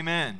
[0.00, 0.38] Amen.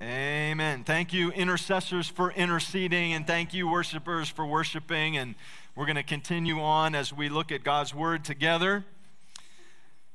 [0.00, 0.82] Amen.
[0.82, 5.18] Thank you, intercessors, for interceding, and thank you, worshipers, for worshiping.
[5.18, 5.34] And
[5.76, 8.86] we're going to continue on as we look at God's word together.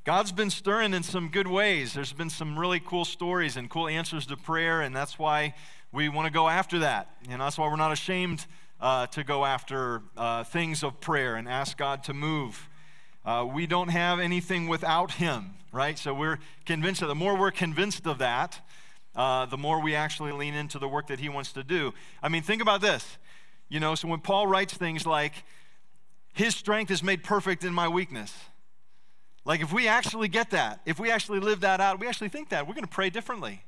[0.06, 1.94] God's been stirring in some good ways.
[1.94, 5.54] There's been some really cool stories and cool answers to prayer, and that's why
[5.92, 7.12] we want to go after that.
[7.30, 8.48] And that's why we're not ashamed
[8.82, 12.68] uh, to go after uh, things of prayer and ask God to move.
[13.26, 15.98] Uh, we don't have anything without Him, right?
[15.98, 18.62] So we're convinced that the more we're convinced of that,
[19.16, 21.94] uh, the more we actually lean into the work that He wants to do.
[22.24, 23.18] I mean, think about this.
[23.68, 25.44] You know, so when Paul writes things like,
[26.34, 28.34] His strength is made perfect in my weakness.
[29.46, 32.49] Like, if we actually get that, if we actually live that out, we actually think
[32.49, 33.63] that, we're going to pray differently.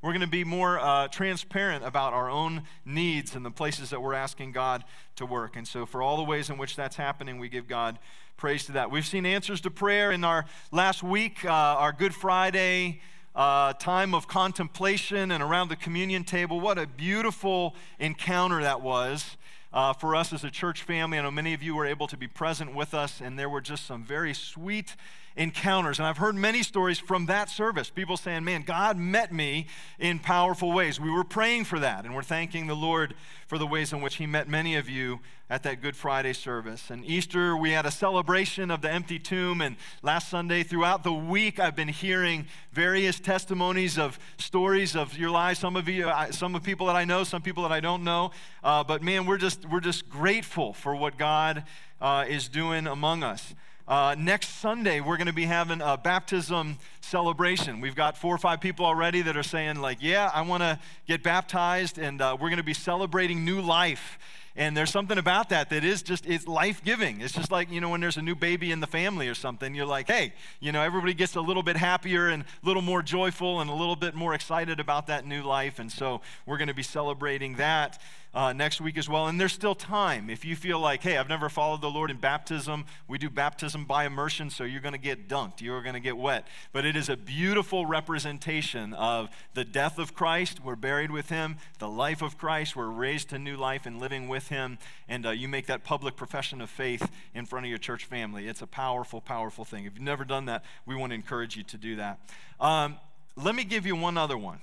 [0.00, 4.00] We're going to be more uh, transparent about our own needs and the places that
[4.00, 4.84] we're asking God
[5.16, 5.56] to work.
[5.56, 7.98] And so, for all the ways in which that's happening, we give God
[8.38, 8.88] praise to that.
[8.88, 13.00] We've seen answers to prayer in our last week, uh, our Good Friday
[13.34, 16.60] uh, time of contemplation and around the communion table.
[16.60, 19.36] What a beautiful encounter that was.
[19.70, 21.18] Uh, for us as a church family.
[21.18, 23.60] I know many of you were able to be present with us, and there were
[23.60, 24.96] just some very sweet
[25.38, 25.98] encounters.
[25.98, 27.88] And I've heard many stories from that service.
[27.88, 29.66] People saying, Man, God met me
[29.98, 31.00] in powerful ways.
[31.00, 33.14] We were praying for that, and we're thanking the Lord
[33.46, 36.90] for the ways in which He met many of you at that Good Friday service.
[36.90, 39.62] And Easter, we had a celebration of the empty tomb.
[39.62, 45.30] And last Sunday, throughout the week, I've been hearing various testimonies of stories of your
[45.30, 45.60] lives.
[45.60, 48.32] Some of you, some of people that I know, some people that I don't know.
[48.62, 51.64] Uh, but man, we're just we're just grateful for what God
[52.00, 53.54] uh, is doing among us.
[53.88, 57.80] Uh, next Sunday, we're going to be having a baptism celebration.
[57.80, 60.78] We've got four or five people already that are saying, like, yeah, I want to
[61.06, 64.18] get baptized, and uh, we're going to be celebrating new life.
[64.56, 67.22] And there's something about that that is just, it's life giving.
[67.22, 69.74] It's just like, you know, when there's a new baby in the family or something,
[69.74, 73.00] you're like, hey, you know, everybody gets a little bit happier and a little more
[73.00, 75.78] joyful and a little bit more excited about that new life.
[75.78, 78.02] And so we're going to be celebrating that
[78.34, 79.26] uh, next week as well.
[79.26, 80.30] And there's still time.
[80.30, 83.84] If you feel like, hey, I've never followed the Lord in baptism, we do baptism
[83.84, 86.46] by immersion, so you're going to get dunked, you're going to get wet.
[86.72, 90.62] But it is a beautiful representation of the death of Christ.
[90.62, 92.76] We're buried with him, the life of Christ.
[92.76, 94.78] We're raised to new life and living with him.
[95.08, 98.48] And uh, you make that public profession of faith in front of your church family.
[98.48, 99.84] It's a powerful, powerful thing.
[99.84, 102.20] If you've never done that, we want to encourage you to do that.
[102.60, 102.96] Um,
[103.36, 104.60] let me give you one other one.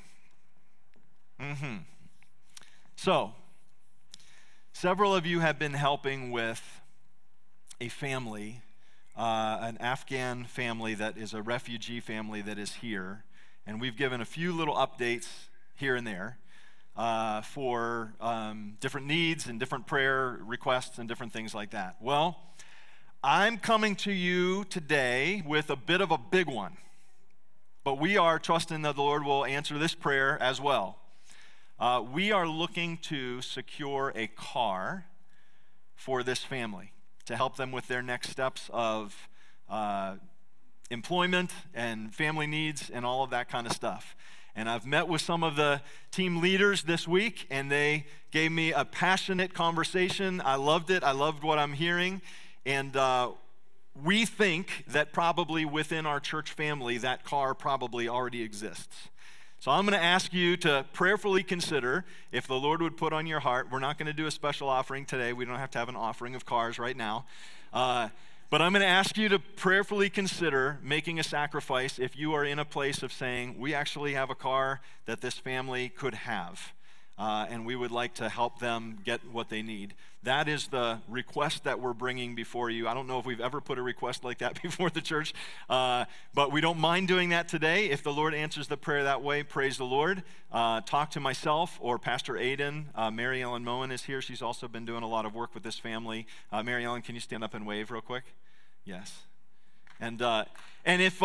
[1.40, 1.78] Mm-hmm.
[2.96, 3.34] So,
[4.78, 6.82] Several of you have been helping with
[7.80, 8.62] a family,
[9.16, 13.24] uh, an Afghan family that is a refugee family that is here.
[13.66, 15.30] And we've given a few little updates
[15.76, 16.40] here and there
[16.98, 21.96] uh, for um, different needs and different prayer requests and different things like that.
[22.02, 22.38] Well,
[23.24, 26.76] I'm coming to you today with a bit of a big one.
[27.86, 30.98] But we are trusting that the Lord will answer this prayer as well.
[31.78, 35.08] Uh, we are looking to secure a car
[35.94, 36.94] for this family
[37.26, 39.28] to help them with their next steps of
[39.70, 40.16] uh,
[40.90, 44.16] employment and family needs and all of that kind of stuff.
[44.56, 45.82] And I've met with some of the
[46.12, 50.42] team leaders this week, and they gave me a passionate conversation.
[50.46, 51.04] I loved it.
[51.04, 52.22] I loved what I'm hearing.
[52.66, 53.32] And uh,
[54.02, 59.10] we think that probably within our church family, that car probably already exists.
[59.60, 63.26] So I'm going to ask you to prayerfully consider if the Lord would put on
[63.26, 63.68] your heart.
[63.72, 65.34] We're not going to do a special offering today.
[65.34, 67.26] We don't have to have an offering of cars right now.
[67.74, 68.10] Uh,
[68.52, 72.46] but I'm going to ask you to prayerfully consider making a sacrifice if you are
[72.46, 76.74] in a place of saying, we actually have a car that this family could have
[77.18, 79.94] uh, and we would like to help them get what they need.
[80.24, 82.88] That is the request that we're bringing before you.
[82.88, 85.34] I don't know if we've ever put a request like that before the church,
[85.70, 87.90] uh, but we don't mind doing that today.
[87.90, 90.24] If the Lord answers the prayer that way, praise the Lord.
[90.52, 92.86] Uh, talk to myself or Pastor Aiden.
[92.96, 94.22] Uh, Mary Ellen Moen is here.
[94.22, 96.26] She's also been doing a lot of work with this family.
[96.52, 98.24] Uh, Mary Ellen, can you stand up and wave real quick?
[98.84, 99.22] Yes.
[100.00, 100.46] And, uh,
[100.84, 101.22] and if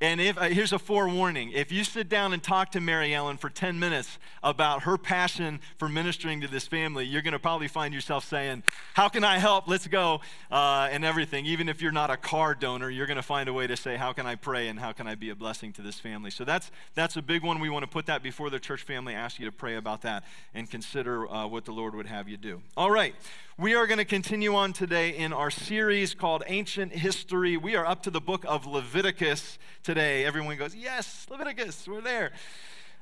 [0.00, 3.38] and if, uh, here's a forewarning if you sit down and talk to Mary Ellen
[3.38, 7.68] for 10 minutes about her passion for ministering to this family, you're going to probably
[7.68, 8.62] find yourself saying,
[8.92, 9.66] How can I help?
[9.66, 11.46] Let's go, uh, and everything.
[11.46, 13.96] Even if you're not a car donor, you're going to find a way to say,
[13.96, 16.30] How can I pray and how can I be a blessing to this family?
[16.30, 17.58] So that's, that's a big one.
[17.58, 19.14] We want to put that before the church family.
[19.14, 20.24] Ask you to pray about that
[20.54, 22.60] and consider uh, what the Lord would have you do.
[22.76, 23.14] All right.
[23.58, 27.56] We are going to continue on today in our series called Ancient History.
[27.56, 30.26] We are up to the book of Leviticus today.
[30.26, 32.32] Everyone goes, Yes, Leviticus, we're there.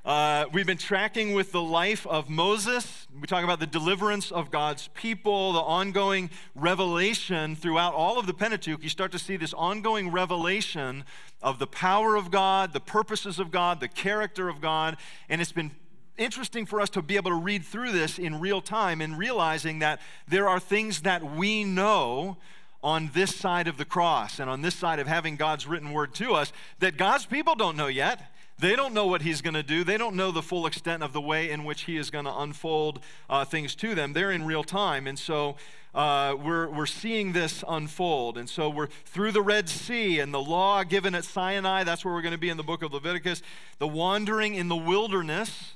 [0.05, 3.09] Uh, we've been tracking with the life of Moses.
[3.21, 8.35] We talk about the deliverance of God's people, the ongoing revelation throughout all of the
[8.35, 8.81] Pentateuch.
[8.81, 11.03] You start to see this ongoing revelation
[11.43, 14.99] of the power of God, the purposes of God, the character of God.
[15.29, 15.73] And it's been
[16.17, 19.81] interesting for us to be able to read through this in real time and realizing
[19.81, 22.37] that there are things that we know
[22.83, 26.15] on this side of the cross and on this side of having God's written word
[26.15, 28.31] to us that God's people don't know yet.
[28.59, 29.83] They don't know what he's going to do.
[29.83, 32.39] They don't know the full extent of the way in which he is going to
[32.39, 34.13] unfold uh, things to them.
[34.13, 35.09] They're in real time.
[35.09, 35.57] And so
[35.93, 38.39] uh, we're, we're seeing this unfold.
[38.39, 41.83] And so we're through the Red Sea and the law given at Sinai.
[41.83, 43.43] That's where we're going to be in the book of Leviticus.
[43.79, 45.75] The wandering in the wilderness.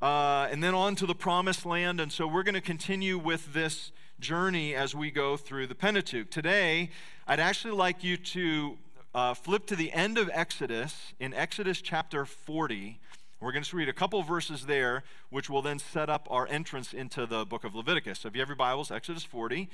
[0.00, 2.00] Uh, and then on to the promised land.
[2.00, 3.90] And so we're going to continue with this
[4.20, 6.30] journey as we go through the Pentateuch.
[6.30, 6.90] Today,
[7.26, 8.78] I'd actually like you to
[9.14, 13.00] uh, flip to the end of Exodus, in Exodus chapter 40.
[13.40, 16.92] We're going to read a couple verses there, which will then set up our entrance
[16.92, 18.20] into the book of Leviticus.
[18.20, 19.68] So if you have your Bibles, Exodus 40.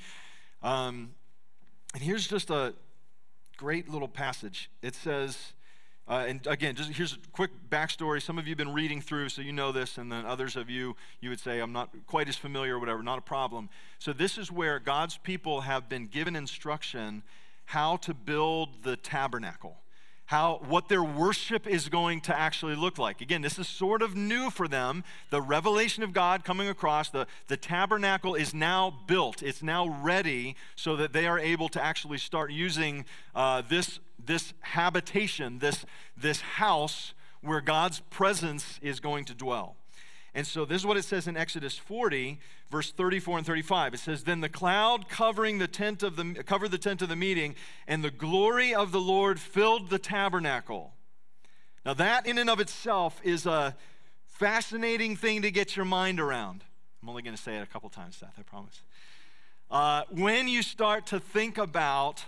[0.63, 1.11] Um,
[1.93, 2.73] and here's just a
[3.57, 4.69] great little passage.
[4.81, 5.53] It says,
[6.07, 8.21] uh, and again, just here's a quick backstory.
[8.21, 10.69] Some of you have been reading through, so you know this, and then others of
[10.69, 13.69] you, you would say, I'm not quite as familiar or whatever, not a problem.
[13.97, 17.23] So, this is where God's people have been given instruction
[17.65, 19.77] how to build the tabernacle,
[20.25, 23.21] how what their worship is going to actually look like.
[23.21, 25.03] Again, this is sort of new for them.
[25.31, 30.55] The revelation of God coming across, the, the tabernacle is now built, it's now ready
[30.75, 35.85] so that they are able to actually start using uh, this, this habitation, this,
[36.17, 39.75] this house where God's presence is going to dwell.
[40.33, 42.39] And so this is what it says in Exodus 40,
[42.69, 43.93] verse 34 and 35.
[43.93, 47.15] It says, Then the cloud covering the tent of the covered the tent of the
[47.15, 47.55] meeting,
[47.87, 50.93] and the glory of the Lord filled the tabernacle.
[51.85, 53.77] Now that in and of itself is a
[54.25, 56.65] fascinating thing to get your mind around.
[57.01, 58.81] I'm only going to say it a couple times, Seth, I promise.
[59.71, 62.25] Uh, when you start to think about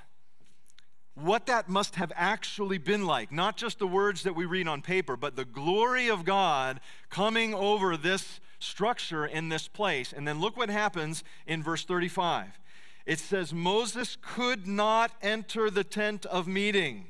[1.21, 3.31] what that must have actually been like.
[3.31, 6.79] Not just the words that we read on paper, but the glory of God
[7.09, 10.13] coming over this structure in this place.
[10.13, 12.59] And then look what happens in verse 35.
[13.05, 17.07] It says, Moses could not enter the tent of meeting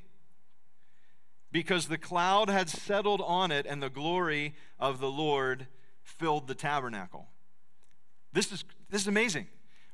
[1.51, 5.67] because the cloud had settled on it and the glory of the Lord
[6.03, 7.27] filled the tabernacle.
[8.31, 9.47] This is, this is amazing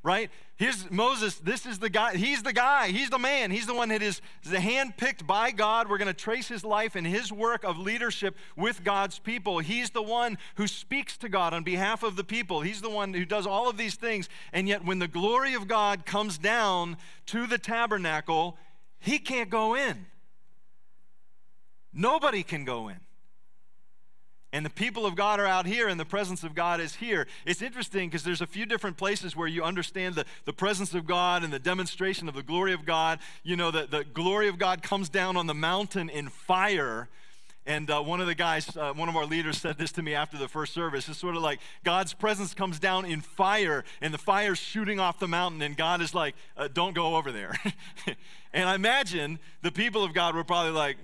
[0.04, 0.30] right?
[0.56, 1.36] Here's Moses.
[1.40, 2.14] This is the guy.
[2.14, 2.88] He's the guy.
[2.88, 3.50] He's the man.
[3.50, 5.88] He's the one that is the handpicked by God.
[5.88, 9.58] We're going to trace his life and his work of leadership with God's people.
[9.58, 12.60] He's the one who speaks to God on behalf of the people.
[12.60, 14.28] He's the one who does all of these things.
[14.52, 18.58] And yet, when the glory of God comes down to the tabernacle,
[19.00, 20.06] he can't go in.
[21.92, 23.03] Nobody can go in
[24.54, 27.26] and the people of God are out here, and the presence of God is here.
[27.44, 31.08] It's interesting because there's a few different places where you understand the, the presence of
[31.08, 33.18] God and the demonstration of the glory of God.
[33.42, 37.08] You know, the, the glory of God comes down on the mountain in fire.
[37.66, 40.14] And uh, one of the guys, uh, one of our leaders said this to me
[40.14, 41.08] after the first service.
[41.08, 45.18] It's sort of like God's presence comes down in fire, and the fire's shooting off
[45.18, 47.56] the mountain, and God is like, uh, don't go over there.
[48.52, 50.98] and I imagine the people of God were probably like,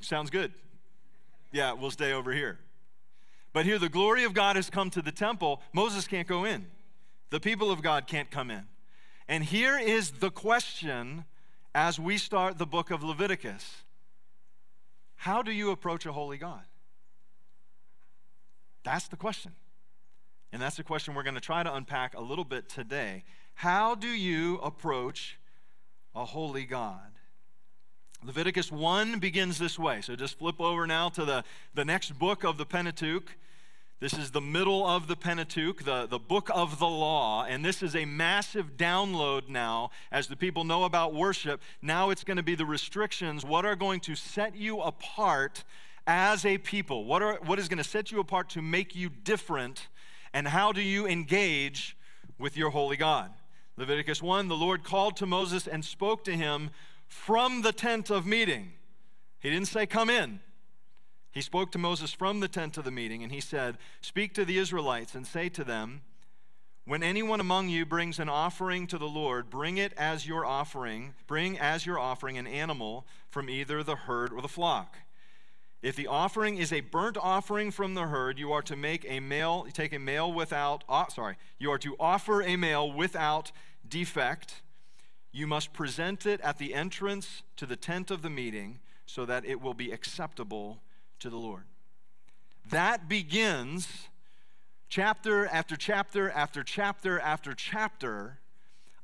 [0.00, 0.54] sounds good.
[1.52, 2.60] Yeah, we'll stay over here.
[3.54, 5.62] But here, the glory of God has come to the temple.
[5.72, 6.66] Moses can't go in,
[7.30, 8.64] the people of God can't come in.
[9.28, 11.24] And here is the question
[11.74, 13.82] as we start the book of Leviticus
[15.16, 16.64] How do you approach a holy God?
[18.82, 19.52] That's the question.
[20.52, 23.24] And that's the question we're going to try to unpack a little bit today.
[23.54, 25.38] How do you approach
[26.14, 27.13] a holy God?
[28.22, 30.00] Leviticus 1 begins this way.
[30.00, 31.44] So just flip over now to the,
[31.74, 33.36] the next book of the Pentateuch.
[34.00, 37.82] This is the middle of the Pentateuch, the, the book of the law, and this
[37.82, 41.62] is a massive download now as the people know about worship.
[41.80, 43.46] Now it's going to be the restrictions.
[43.46, 45.64] What are going to set you apart
[46.06, 47.04] as a people?
[47.04, 49.88] What, are, what is going to set you apart to make you different?
[50.34, 51.96] And how do you engage
[52.38, 53.30] with your holy God?
[53.76, 56.70] Leviticus 1 The Lord called to Moses and spoke to him
[57.06, 58.72] from the tent of meeting.
[59.40, 60.40] He didn't say, Come in.
[61.32, 64.44] He spoke to Moses from the tent of the meeting, and he said, Speak to
[64.44, 66.02] the Israelites and say to them,
[66.84, 71.14] When anyone among you brings an offering to the Lord, bring it as your offering,
[71.26, 74.96] bring as your offering an animal from either the herd or the flock.
[75.84, 79.20] If the offering is a burnt offering from the herd, you are to make a
[79.20, 83.52] male, take a male without, uh, sorry, you are to offer a male without
[83.86, 84.62] defect.
[85.34, 89.44] You must present it at the entrance to the tent of the meeting so that
[89.44, 90.80] it will be acceptable
[91.18, 91.64] to the Lord.
[92.70, 94.08] that begins
[94.88, 98.38] chapter after chapter after chapter after chapter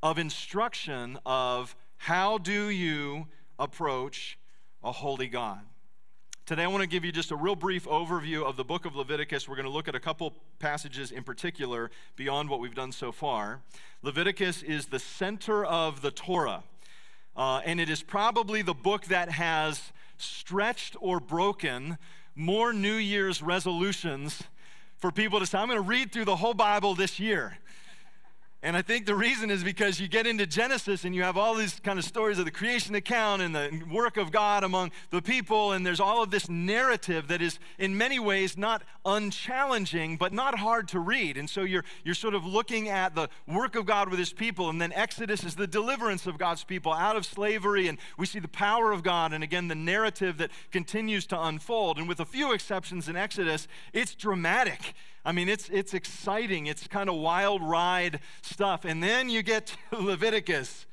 [0.05, 3.27] of instruction of how do you
[3.59, 4.39] approach
[4.85, 5.61] a holy God.
[6.51, 8.97] Today, I want to give you just a real brief overview of the book of
[8.97, 9.49] Leviticus.
[9.49, 13.13] We're going to look at a couple passages in particular beyond what we've done so
[13.13, 13.61] far.
[14.03, 16.65] Leviticus is the center of the Torah,
[17.37, 21.99] uh, and it is probably the book that has stretched or broken
[22.35, 24.43] more New Year's resolutions
[24.99, 27.59] for people to say, I'm going to read through the whole Bible this year.
[28.63, 31.55] And I think the reason is because you get into Genesis and you have all
[31.55, 35.23] these kind of stories of the creation account and the work of God among the
[35.23, 40.35] people, and there's all of this narrative that is, in many ways, not unchallenging, but
[40.35, 41.39] not hard to read.
[41.39, 44.69] And so you're, you're sort of looking at the work of God with his people,
[44.69, 48.41] and then Exodus is the deliverance of God's people out of slavery, and we see
[48.41, 51.97] the power of God, and again, the narrative that continues to unfold.
[51.97, 54.93] And with a few exceptions in Exodus, it's dramatic.
[55.25, 56.67] I mean, it's, it's exciting.
[56.67, 58.85] It's kind of wild ride stuff.
[58.85, 60.87] And then you get to Leviticus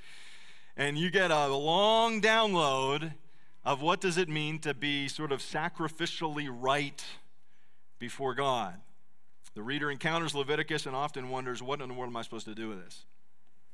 [0.75, 3.13] and you get a long download
[3.65, 7.03] of what does it mean to be sort of sacrificially right
[7.99, 8.75] before God.
[9.55, 12.53] The reader encounters Leviticus and often wonders, what in the world am I supposed to
[12.53, 13.05] do with this?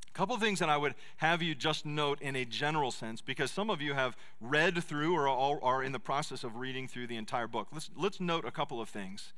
[0.08, 3.20] A couple of things that I would have you just note in a general sense,
[3.20, 7.08] because some of you have read through or are in the process of reading through
[7.08, 7.68] the entire book.
[7.72, 9.34] Let's, let's note a couple of things.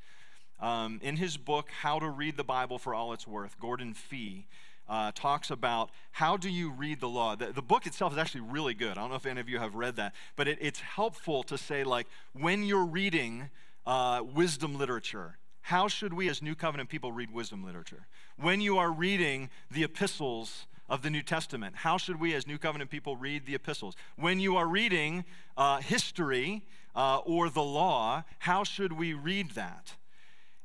[0.60, 4.46] Um, in his book, How to Read the Bible for All It's Worth, Gordon Fee
[4.88, 7.36] uh, talks about how do you read the law.
[7.36, 8.92] The, the, book itself is actually really good.
[8.92, 11.58] I don't know if any of you have read that, but it, it's helpful to
[11.58, 13.50] say, like, when you're reading
[13.86, 18.06] uh, wisdom literature, how should we as New Covenant people read wisdom literature?
[18.38, 22.60] When you are reading the epistles of the New Testament, how should we as New
[22.60, 23.96] Covenant people read the epistles?
[24.16, 25.26] When you are reading
[25.58, 26.64] uh, history
[26.96, 29.96] uh, or the law, how should we read that?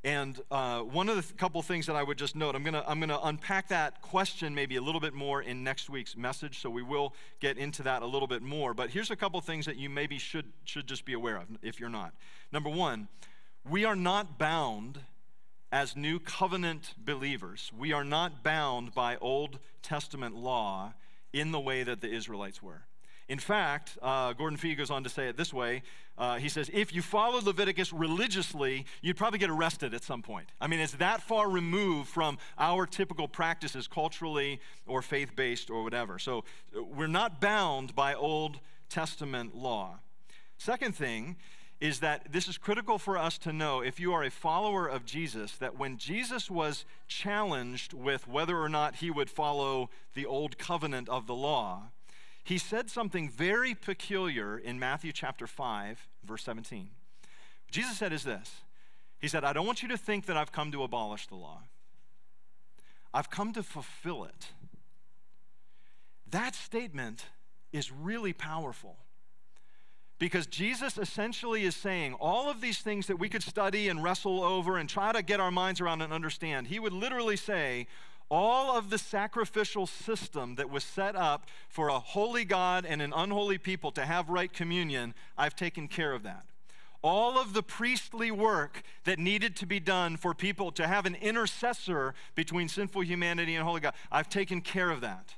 [0.03, 2.75] And uh, one of the th- couple things that I would just note, I'm going
[2.75, 6.61] to I'm gonna unpack that question maybe a little bit more in next week's message,
[6.61, 8.73] so we will get into that a little bit more.
[8.73, 11.79] But here's a couple things that you maybe should, should just be aware of if
[11.79, 12.15] you're not.
[12.51, 13.09] Number one,
[13.69, 15.01] we are not bound
[15.71, 20.95] as new covenant believers, we are not bound by Old Testament law
[21.33, 22.87] in the way that the Israelites were.
[23.31, 25.85] In fact, uh, Gordon Fee goes on to say it this way.
[26.19, 30.49] Uh, he says, if you followed Leviticus religiously, you'd probably get arrested at some point.
[30.61, 35.85] I mean, it's that far removed from our typical practices culturally or faith based or
[35.85, 36.19] whatever.
[36.19, 36.43] So
[36.77, 38.59] uh, we're not bound by Old
[38.89, 40.01] Testament law.
[40.59, 41.37] Second thing
[41.81, 45.05] is that this is critical for us to know if you are a follower of
[45.05, 50.59] Jesus, that when Jesus was challenged with whether or not he would follow the old
[50.59, 51.91] covenant of the law,
[52.45, 56.91] he said something very peculiar in Matthew chapter 5, verse 17.
[57.71, 58.63] Jesus said is this
[59.19, 61.63] He said, I don't want you to think that I've come to abolish the law,
[63.13, 64.53] I've come to fulfill it.
[66.31, 67.27] That statement
[67.73, 68.97] is really powerful.
[70.21, 74.45] Because Jesus essentially is saying all of these things that we could study and wrestle
[74.45, 77.87] over and try to get our minds around and understand, he would literally say,
[78.31, 83.13] all of the sacrificial system that was set up for a holy God and an
[83.15, 86.47] unholy people to have right communion, I've taken care of that.
[87.03, 91.17] All of the priestly work that needed to be done for people to have an
[91.17, 95.35] intercessor between sinful humanity and holy God, I've taken care of that.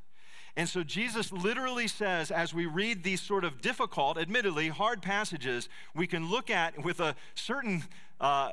[0.54, 5.68] And so Jesus literally says, as we read these sort of difficult, admittedly hard passages,
[5.94, 7.84] we can look at with a certain
[8.20, 8.50] uh,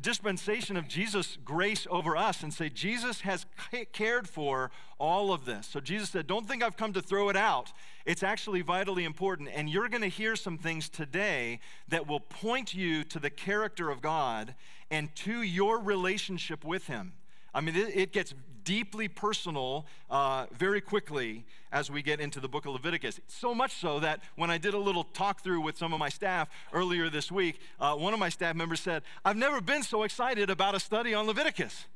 [0.00, 3.46] dispensation of Jesus' grace over us and say, Jesus has
[3.92, 5.66] cared for all of this.
[5.66, 7.72] So Jesus said, Don't think I've come to throw it out.
[8.06, 9.50] It's actually vitally important.
[9.52, 13.90] And you're going to hear some things today that will point you to the character
[13.90, 14.54] of God
[14.90, 17.12] and to your relationship with Him.
[17.52, 18.34] I mean, it, it gets
[18.70, 23.18] deeply personal uh, very quickly as we get into the book of Leviticus.
[23.26, 26.08] So much so that when I did a little talk through with some of my
[26.08, 30.04] staff earlier this week, uh, one of my staff members said, I've never been so
[30.04, 31.86] excited about a study on Leviticus.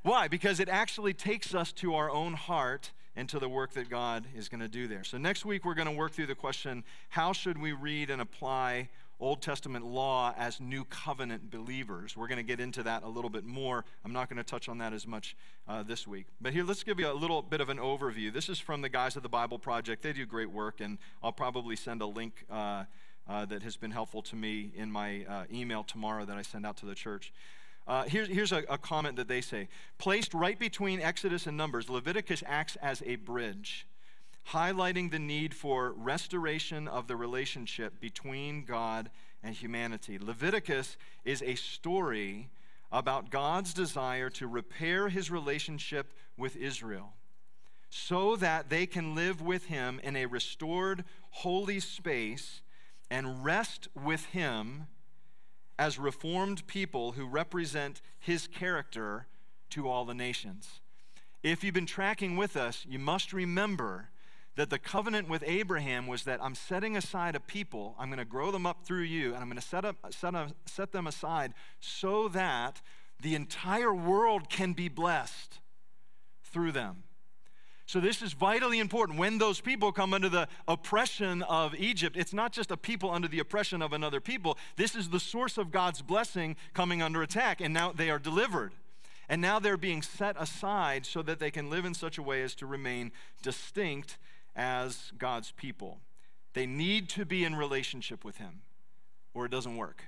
[0.00, 0.28] Why?
[0.28, 4.24] Because it actually takes us to our own heart and to the work that God
[4.34, 5.04] is going to do there.
[5.04, 8.22] So next week, we're going to work through the question how should we read and
[8.22, 12.16] apply Old Testament law as new covenant believers.
[12.16, 13.84] We're going to get into that a little bit more.
[14.04, 16.26] I'm not going to touch on that as much uh, this week.
[16.40, 18.32] But here, let's give you a little bit of an overview.
[18.32, 20.02] This is from the guys at the Bible Project.
[20.02, 22.84] They do great work, and I'll probably send a link uh,
[23.28, 26.66] uh, that has been helpful to me in my uh, email tomorrow that I send
[26.66, 27.32] out to the church.
[27.86, 29.68] Uh, here's here's a, a comment that they say
[29.98, 33.86] Placed right between Exodus and Numbers, Leviticus acts as a bridge
[34.52, 39.10] highlighting the need for restoration of the relationship between God
[39.42, 40.18] and humanity.
[40.18, 42.48] Leviticus is a story
[42.92, 47.14] about God's desire to repair his relationship with Israel
[47.90, 52.60] so that they can live with him in a restored, holy space
[53.10, 54.86] and rest with him
[55.78, 59.26] as reformed people who represent his character
[59.70, 60.80] to all the nations.
[61.42, 64.08] If you've been tracking with us, you must remember
[64.56, 68.24] that the covenant with Abraham was that I'm setting aside a people, I'm going to
[68.24, 71.06] grow them up through you, and I'm going to set, up, set, up, set them
[71.06, 72.80] aside so that
[73.20, 75.60] the entire world can be blessed
[76.42, 77.04] through them.
[77.88, 79.16] So, this is vitally important.
[79.16, 83.28] When those people come under the oppression of Egypt, it's not just a people under
[83.28, 84.58] the oppression of another people.
[84.74, 88.72] This is the source of God's blessing coming under attack, and now they are delivered.
[89.28, 92.42] And now they're being set aside so that they can live in such a way
[92.42, 94.18] as to remain distinct
[94.56, 96.00] as God's people.
[96.54, 98.62] They need to be in relationship with Him,
[99.34, 100.04] or it doesn't work.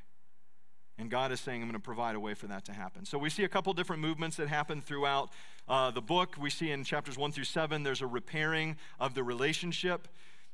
[0.98, 3.04] And God is saying, I'm going to provide a way for that to happen.
[3.04, 5.30] So we see a couple different movements that happen throughout
[5.68, 6.34] uh, the book.
[6.40, 10.08] We see in chapters one through seven, there's a repairing of the relationship.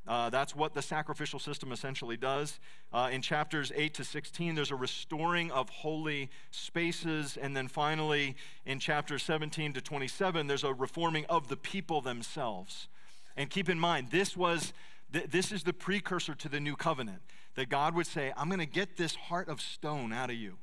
[0.07, 2.59] Uh, that's what the sacrificial system essentially does.
[2.93, 7.39] Uh, in chapters 8 to 16, there's a restoring of holy spaces.
[7.41, 8.37] And then finally,
[8.67, 12.89] in chapters 17 to 27, there's a reforming of the people themselves.
[13.37, 14.73] And keep in mind, this was
[15.11, 17.23] this is the precursor to the new covenant
[17.55, 20.59] that God would say, I'm going to get this heart of stone out of you.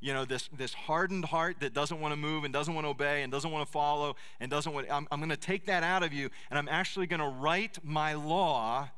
[0.00, 2.88] You know, this, this hardened heart that doesn't want to move and doesn't want to
[2.90, 5.82] obey and doesn't want to follow and doesn't want, I'm, I'm going to take that
[5.82, 8.88] out of you and I'm actually going to write my law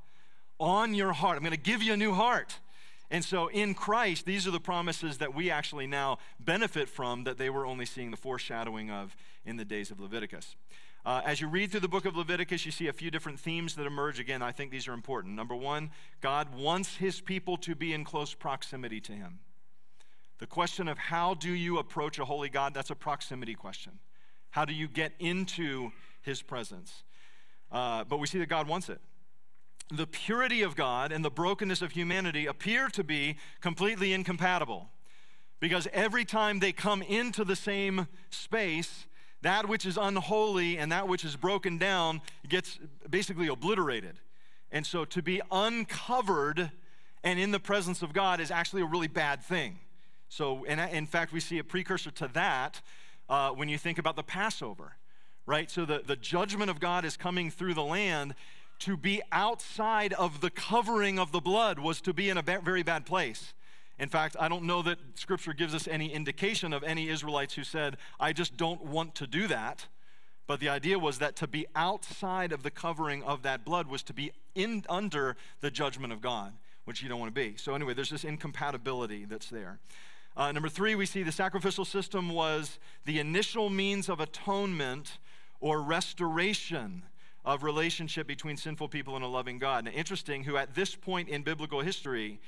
[0.60, 1.36] on your heart.
[1.36, 2.60] I'm going to give you a new heart.
[3.10, 7.36] And so in Christ, these are the promises that we actually now benefit from that
[7.36, 10.54] they were only seeing the foreshadowing of in the days of Leviticus.
[11.04, 13.74] Uh, as you read through the book of Leviticus, you see a few different themes
[13.74, 14.20] that emerge.
[14.20, 15.34] Again, I think these are important.
[15.34, 15.90] Number one,
[16.20, 19.40] God wants his people to be in close proximity to him.
[20.38, 23.98] The question of how do you approach a holy God, that's a proximity question.
[24.50, 25.90] How do you get into
[26.20, 27.02] his presence?
[27.70, 29.00] Uh, but we see that God wants it.
[29.90, 34.90] The purity of God and the brokenness of humanity appear to be completely incompatible
[35.58, 39.06] because every time they come into the same space,
[39.42, 42.78] that which is unholy and that which is broken down gets
[43.10, 44.16] basically obliterated.
[44.70, 46.70] And so to be uncovered
[47.24, 49.78] and in the presence of God is actually a really bad thing.
[50.28, 52.80] So, and in fact, we see a precursor to that
[53.28, 54.96] uh, when you think about the Passover,
[55.46, 55.70] right?
[55.70, 58.34] So the, the judgment of God is coming through the land.
[58.80, 62.82] To be outside of the covering of the blood was to be in a very
[62.82, 63.54] bad place.
[64.02, 67.62] In fact, I don't know that scripture gives us any indication of any Israelites who
[67.62, 69.86] said, I just don't want to do that.
[70.48, 74.02] But the idea was that to be outside of the covering of that blood was
[74.02, 76.52] to be in, under the judgment of God,
[76.84, 77.56] which you don't want to be.
[77.56, 79.78] So, anyway, there's this incompatibility that's there.
[80.36, 85.18] Uh, number three, we see the sacrificial system was the initial means of atonement
[85.60, 87.04] or restoration
[87.44, 89.84] of relationship between sinful people and a loving God.
[89.84, 92.40] Now, interesting, who at this point in biblical history,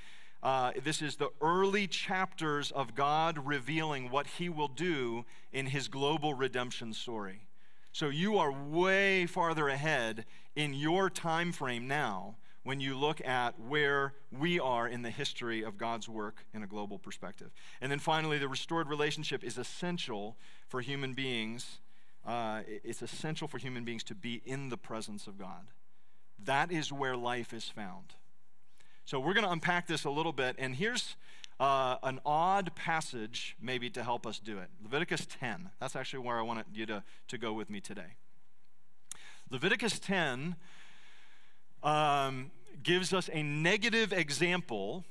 [0.45, 5.89] uh, this is the early chapters of God revealing what he will do in his
[5.89, 7.47] global redemption story.
[7.93, 13.59] So you are way farther ahead in your time frame now when you look at
[13.59, 17.51] where we are in the history of God's work in a global perspective.
[17.81, 20.37] And then finally, the restored relationship is essential
[20.69, 21.79] for human beings.
[22.27, 25.69] Uh, it's essential for human beings to be in the presence of God.
[26.43, 28.15] That is where life is found.
[29.07, 31.17] So we're going to unpack this a little bit, and here's
[31.61, 35.69] uh, an odd passage maybe to help us do it Leviticus 10.
[35.79, 38.17] That's actually where I wanted you to, to go with me today.
[39.51, 40.57] Leviticus 10
[41.83, 42.51] um,
[42.83, 45.05] gives us a negative example,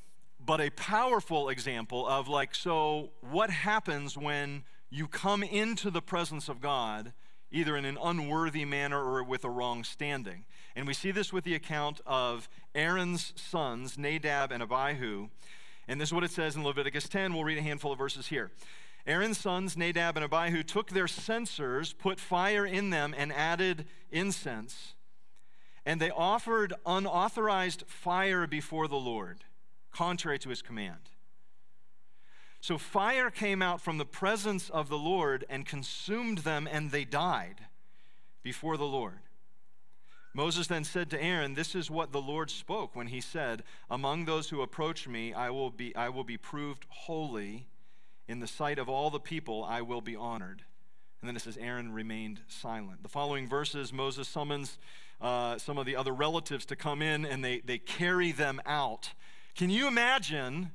[0.44, 6.50] but a powerful example of like, so what happens when you come into the presence
[6.50, 7.14] of God
[7.54, 10.44] either in an unworthy manner or with a wrong standing.
[10.76, 15.30] And we see this with the account of Aaron's sons, Nadab and Abihu.
[15.88, 17.34] And this is what it says in Leviticus 10.
[17.34, 18.52] We'll read a handful of verses here.
[19.06, 24.96] Aaron's sons, Nadab and Abihu, took their censers, put fire in them, and added incense.
[25.86, 29.44] And they offered unauthorized fire before the Lord,
[29.92, 31.10] contrary to his command.
[32.64, 37.04] So fire came out from the presence of the Lord and consumed them, and they
[37.04, 37.66] died
[38.42, 39.20] before the Lord.
[40.34, 44.24] Moses then said to Aaron, This is what the Lord spoke when he said, Among
[44.24, 47.68] those who approach me, I will be, I will be proved holy.
[48.30, 50.64] In the sight of all the people, I will be honored.
[51.20, 53.04] And then it says, Aaron remained silent.
[53.04, 54.78] The following verses, Moses summons
[55.20, 59.12] uh, some of the other relatives to come in and they, they carry them out.
[59.54, 60.72] Can you imagine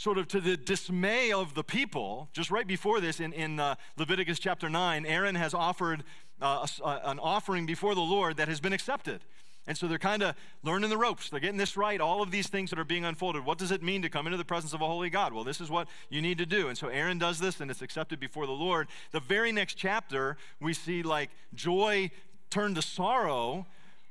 [0.00, 3.74] sort of to the dismay of the people, just right before this in, in uh,
[3.98, 6.04] Leviticus chapter 9, Aaron has offered
[6.40, 9.20] uh, a, an offering before the Lord that has been accepted.
[9.66, 11.28] And so they're kind of learning the ropes.
[11.28, 12.00] They're getting this right.
[12.00, 13.44] All of these things that are being unfolded.
[13.44, 15.34] What does it mean to come into the presence of a holy God?
[15.34, 16.68] Well, this is what you need to do.
[16.68, 18.88] And so Aaron does this and it's accepted before the Lord.
[19.12, 22.10] The very next chapter, we see like joy
[22.48, 23.66] turn to sorrow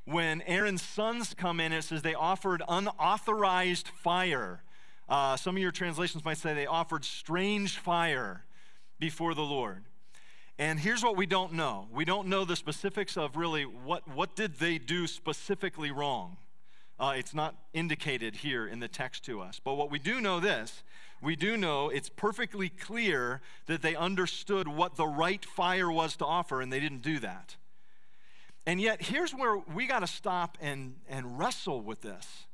[0.05, 1.73] when Aaron's sons come in.
[1.73, 4.61] It says they offered unauthorized fire.
[5.09, 8.45] Uh, some of your translations might say they offered strange fire
[8.99, 9.85] before the Lord.
[10.59, 11.87] And here's what we don't know.
[11.91, 16.37] We don't know the specifics of really what, what did they do specifically wrong.
[16.99, 19.59] Uh, it's not indicated here in the text to us.
[19.63, 20.83] But what we do know this
[21.21, 26.25] we do know it's perfectly clear that they understood what the right fire was to
[26.25, 27.57] offer, and they didn't do that.
[28.65, 32.45] And yet, here's where we got to stop and, and wrestle with this.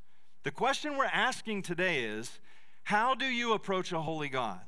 [0.45, 2.39] The question we're asking today is
[2.83, 4.61] how do you approach a holy God?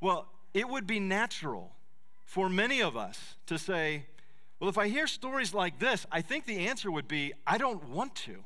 [0.00, 1.70] Well, it would be natural
[2.24, 4.06] for many of us to say,
[4.58, 7.88] well, if I hear stories like this, I think the answer would be, I don't
[7.88, 8.42] want to.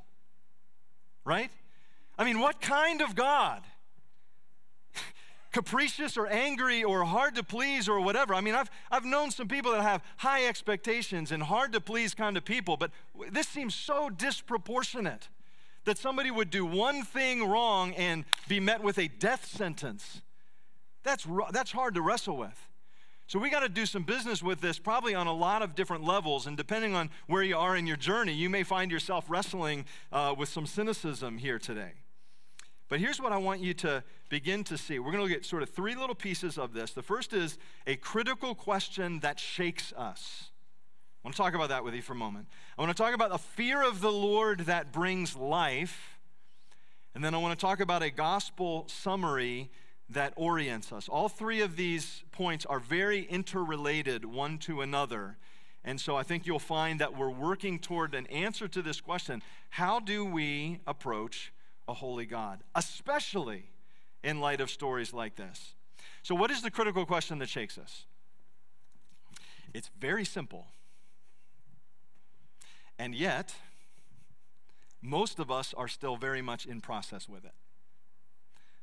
[1.24, 1.50] Right?
[2.18, 3.62] I mean, what kind of God?
[5.52, 8.34] Capricious or angry or hard to please or whatever.
[8.34, 12.12] I mean, I've, I've known some people that have high expectations and hard to please
[12.12, 12.90] kind of people, but
[13.30, 15.28] this seems so disproportionate
[15.84, 20.20] that somebody would do one thing wrong and be met with a death sentence.
[21.02, 22.68] That's, that's hard to wrestle with.
[23.26, 26.02] So we got to do some business with this probably on a lot of different
[26.02, 26.46] levels.
[26.46, 30.34] And depending on where you are in your journey, you may find yourself wrestling uh,
[30.36, 31.92] with some cynicism here today.
[32.88, 34.98] But here's what I want you to begin to see.
[34.98, 36.92] We're going to look at sort of three little pieces of this.
[36.92, 40.47] The first is a critical question that shakes us.
[41.28, 42.46] I want to talk about that with you for a moment.
[42.78, 46.18] I want to talk about the fear of the Lord that brings life.
[47.14, 49.70] And then I want to talk about a gospel summary
[50.08, 51.06] that orients us.
[51.06, 55.36] All three of these points are very interrelated one to another.
[55.84, 59.42] And so I think you'll find that we're working toward an answer to this question
[59.68, 61.52] how do we approach
[61.86, 63.64] a holy God, especially
[64.24, 65.74] in light of stories like this?
[66.22, 68.06] So, what is the critical question that shakes us?
[69.74, 70.68] It's very simple.
[72.98, 73.54] And yet,
[75.00, 77.54] most of us are still very much in process with it.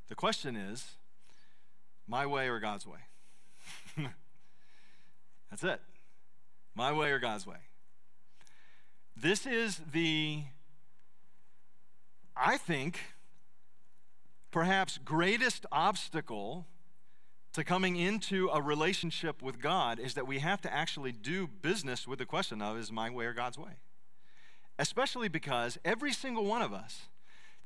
[0.08, 0.96] The question is
[2.08, 3.00] my way or God's way?
[5.50, 5.80] That's it.
[6.74, 7.56] My way or God's way.
[9.16, 10.44] This is the,
[12.36, 13.00] I think,
[14.50, 16.66] perhaps greatest obstacle
[17.54, 22.06] to coming into a relationship with God is that we have to actually do business
[22.06, 23.72] with the question of is my way or God's way?
[24.78, 27.02] Especially because every single one of us,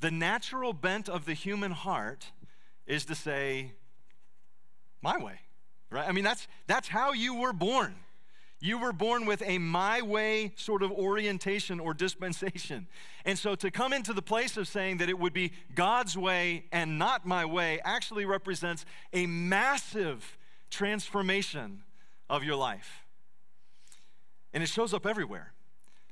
[0.01, 2.33] the natural bent of the human heart
[2.87, 3.73] is to say,
[5.03, 5.41] my way,
[5.91, 6.09] right?
[6.09, 7.95] I mean, that's, that's how you were born.
[8.63, 12.89] You were born with a my way sort of orientation or dispensation.
[13.25, 16.65] And so to come into the place of saying that it would be God's way
[16.71, 20.37] and not my way actually represents a massive
[20.69, 21.83] transformation
[22.29, 23.05] of your life.
[24.53, 25.53] And it shows up everywhere.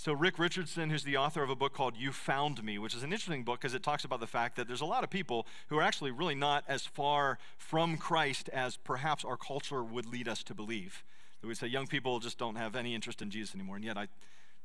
[0.00, 3.02] So, Rick Richardson, who's the author of a book called You Found Me, which is
[3.02, 5.44] an interesting book because it talks about the fact that there's a lot of people
[5.66, 10.28] who are actually really not as far from Christ as perhaps our culture would lead
[10.28, 11.02] us to believe.
[11.40, 13.98] That we say young people just don't have any interest in Jesus anymore, and yet
[13.98, 14.06] I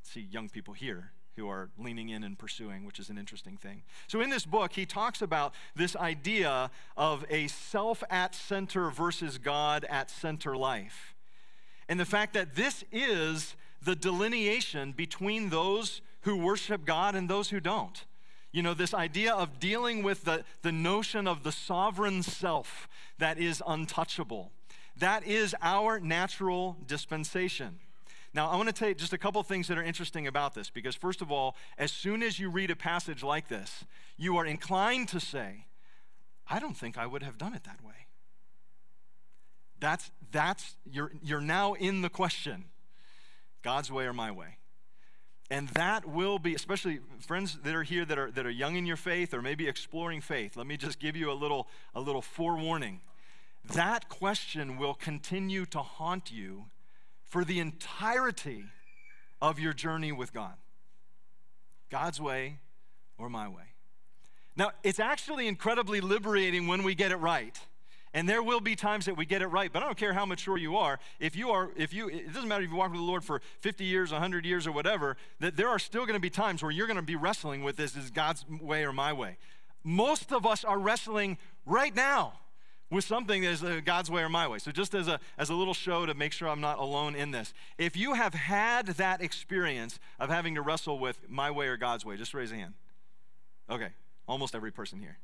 [0.03, 3.81] see young people here who are leaning in and pursuing, which is an interesting thing.
[4.05, 9.39] So, in this book, he talks about this idea of a self at center versus
[9.39, 11.15] God at center life.
[11.89, 17.49] And the fact that this is the delineation between those who worship God and those
[17.49, 18.05] who don't.
[18.51, 23.39] You know, this idea of dealing with the, the notion of the sovereign self that
[23.39, 24.51] is untouchable.
[24.97, 27.79] That is our natural dispensation.
[28.33, 30.69] Now, I want to tell you just a couple things that are interesting about this
[30.69, 33.85] because, first of all, as soon as you read a passage like this,
[34.17, 35.65] you are inclined to say,
[36.47, 37.93] I don't think I would have done it that way.
[39.79, 42.65] That's, that's you're, you're now in the question.
[43.63, 44.57] God's way or my way.
[45.49, 48.85] And that will be, especially friends that are here that are, that are young in
[48.85, 52.21] your faith or maybe exploring faith, let me just give you a little, a little
[52.21, 53.01] forewarning.
[53.73, 56.65] That question will continue to haunt you
[57.23, 58.65] for the entirety
[59.41, 60.53] of your journey with God
[61.89, 62.59] God's way
[63.17, 63.73] or my way.
[64.55, 67.59] Now, it's actually incredibly liberating when we get it right.
[68.13, 70.25] And there will be times that we get it right, but I don't care how
[70.25, 70.99] mature you are.
[71.19, 73.41] If you are, if you, it doesn't matter if you walk with the Lord for
[73.61, 76.71] 50 years, 100 years, or whatever, that there are still going to be times where
[76.71, 79.37] you're going to be wrestling with this is God's way or my way.
[79.83, 82.33] most of us are wrestling right now
[82.93, 84.59] with something that is uh, God's way or my way.
[84.59, 87.31] So, just as a, as a little show to make sure I'm not alone in
[87.31, 91.77] this, if you have had that experience of having to wrestle with my way or
[91.77, 92.75] God's way, just raise a hand.
[93.69, 93.89] Okay,
[94.27, 95.17] almost every person here.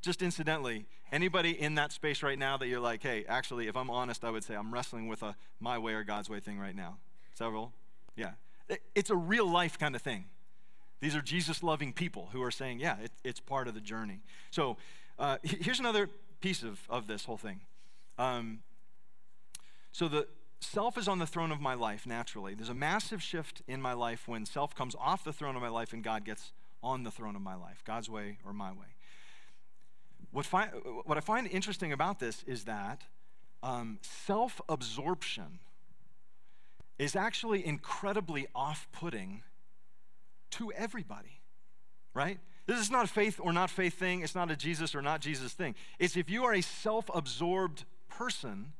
[0.00, 3.90] Just incidentally, anybody in that space right now that you're like, hey, actually, if I'm
[3.90, 6.76] honest, I would say I'm wrestling with a my way or God's way thing right
[6.76, 6.98] now?
[7.34, 7.72] Several?
[8.16, 8.32] Yeah.
[8.94, 10.26] It's a real life kind of thing.
[11.00, 14.20] These are Jesus loving people who are saying, yeah, it, it's part of the journey.
[14.50, 14.76] So
[15.18, 16.08] uh, here's another
[16.40, 17.60] piece of, of this whole thing.
[18.18, 18.60] Um,
[19.92, 20.26] so the
[20.60, 22.54] self is on the throne of my life naturally.
[22.54, 25.68] There's a massive shift in my life when self comes off the throne of my
[25.68, 28.94] life and God gets on the throne of my life, God's way or my way.
[30.30, 30.68] What, fi-
[31.04, 33.02] what I find interesting about this is that
[33.62, 35.58] um, self absorption
[36.98, 39.42] is actually incredibly off putting
[40.50, 41.40] to everybody,
[42.14, 42.38] right?
[42.66, 44.22] This is not a faith or not faith thing.
[44.22, 45.74] It's not a Jesus or not Jesus thing.
[45.98, 48.72] It's if you are a self absorbed person,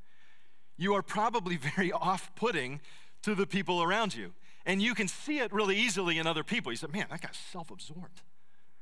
[0.76, 2.80] you are probably very off putting
[3.22, 4.32] to the people around you.
[4.66, 6.70] And you can see it really easily in other people.
[6.70, 8.20] You say, man, that guy's self absorbed.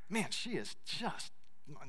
[0.09, 1.33] Man, she is just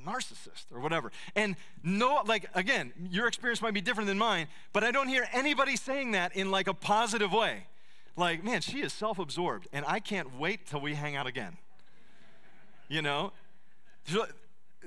[0.06, 1.12] narcissist or whatever.
[1.34, 5.28] And no, like, again, your experience might be different than mine, but I don't hear
[5.32, 7.66] anybody saying that in like a positive way.
[8.16, 11.56] Like, man, she is self absorbed, and I can't wait till we hang out again
[12.88, 13.32] you know?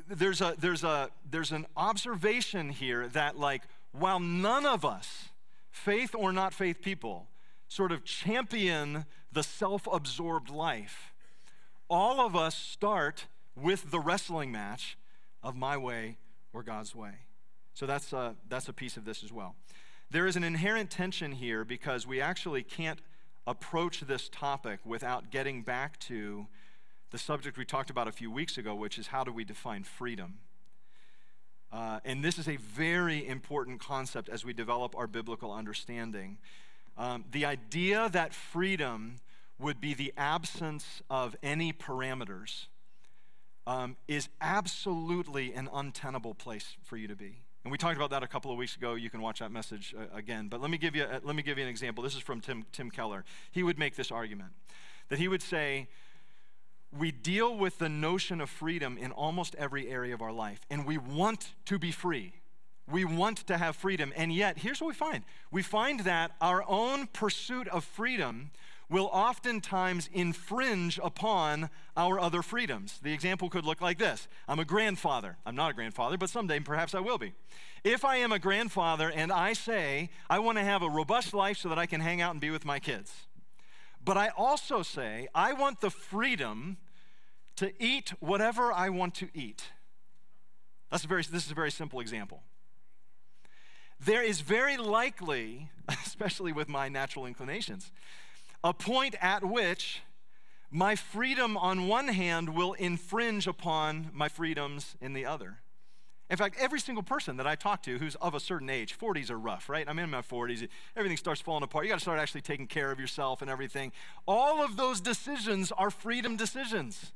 [0.08, 5.30] There's, a, there's, a, there's an observation here that, like, while none of us,
[5.70, 7.28] faith or not faith people,
[7.68, 11.14] sort of champion the self absorbed life,
[11.90, 14.98] all of us start with the wrestling match
[15.44, 16.18] of my way
[16.54, 17.14] or God's way.
[17.74, 19.56] So that's a, that's a piece of this as well.
[20.10, 23.00] There is an inherent tension here because we actually can't
[23.48, 26.48] approach this topic without getting back to
[27.12, 29.84] the subject we talked about a few weeks ago, which is how do we define
[29.84, 30.40] freedom?
[31.72, 36.38] Uh, and this is a very important concept as we develop our biblical understanding.
[36.98, 39.18] Um, the idea that freedom
[39.58, 42.66] would be the absence of any parameters
[43.68, 47.42] um, is absolutely an untenable place for you to be.
[47.64, 48.96] And we talked about that a couple of weeks ago.
[48.96, 50.48] You can watch that message uh, again.
[50.48, 52.04] But let me give you a, let me give you an example.
[52.04, 53.24] This is from Tim Tim Keller.
[53.52, 54.52] He would make this argument
[55.10, 55.88] that he would say
[56.98, 60.86] we deal with the notion of freedom in almost every area of our life, and
[60.86, 62.34] we want to be free.
[62.90, 66.66] We want to have freedom, and yet, here's what we find we find that our
[66.68, 68.52] own pursuit of freedom
[68.92, 73.00] will oftentimes infringe upon our other freedoms.
[73.02, 75.38] The example could look like this I'm a grandfather.
[75.46, 77.34] I'm not a grandfather, but someday perhaps I will be.
[77.84, 81.58] If I am a grandfather and I say, I want to have a robust life
[81.58, 83.14] so that I can hang out and be with my kids,
[84.04, 86.78] but I also say, I want the freedom
[87.56, 89.70] to eat whatever I want to eat.
[90.92, 92.44] That's a very, this is a very simple example.
[94.04, 97.92] There is very likely, especially with my natural inclinations,
[98.64, 100.02] a point at which
[100.70, 105.58] my freedom on one hand will infringe upon my freedoms in the other.
[106.30, 109.30] In fact, every single person that I talk to who's of a certain age, 40s
[109.30, 109.86] are rough, right?
[109.86, 110.66] I'm in my 40s.
[110.96, 111.84] Everything starts falling apart.
[111.84, 113.92] You got to start actually taking care of yourself and everything.
[114.26, 117.12] All of those decisions are freedom decisions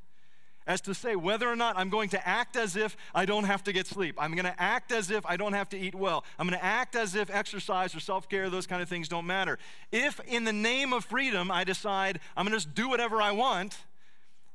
[0.68, 3.64] as to say whether or not I'm going to act as if I don't have
[3.66, 4.16] to get sleep.
[4.18, 6.24] I'm going to act as if I don't have to eat well.
[6.40, 9.26] I'm going to act as if exercise or self care, those kind of things don't
[9.26, 9.60] matter.
[9.92, 13.32] If in the name of freedom I decide I'm going to just do whatever I
[13.32, 13.78] want,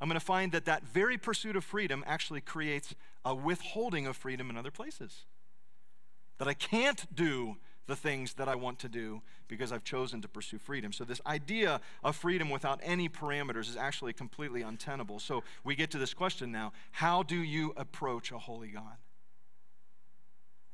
[0.00, 2.94] I'm going to find that that very pursuit of freedom actually creates
[3.24, 5.24] a withholding of freedom in other places.
[6.38, 7.58] That I can't do
[7.90, 10.92] the things that I want to do because I've chosen to pursue freedom.
[10.92, 15.18] So, this idea of freedom without any parameters is actually completely untenable.
[15.18, 18.96] So, we get to this question now how do you approach a holy God?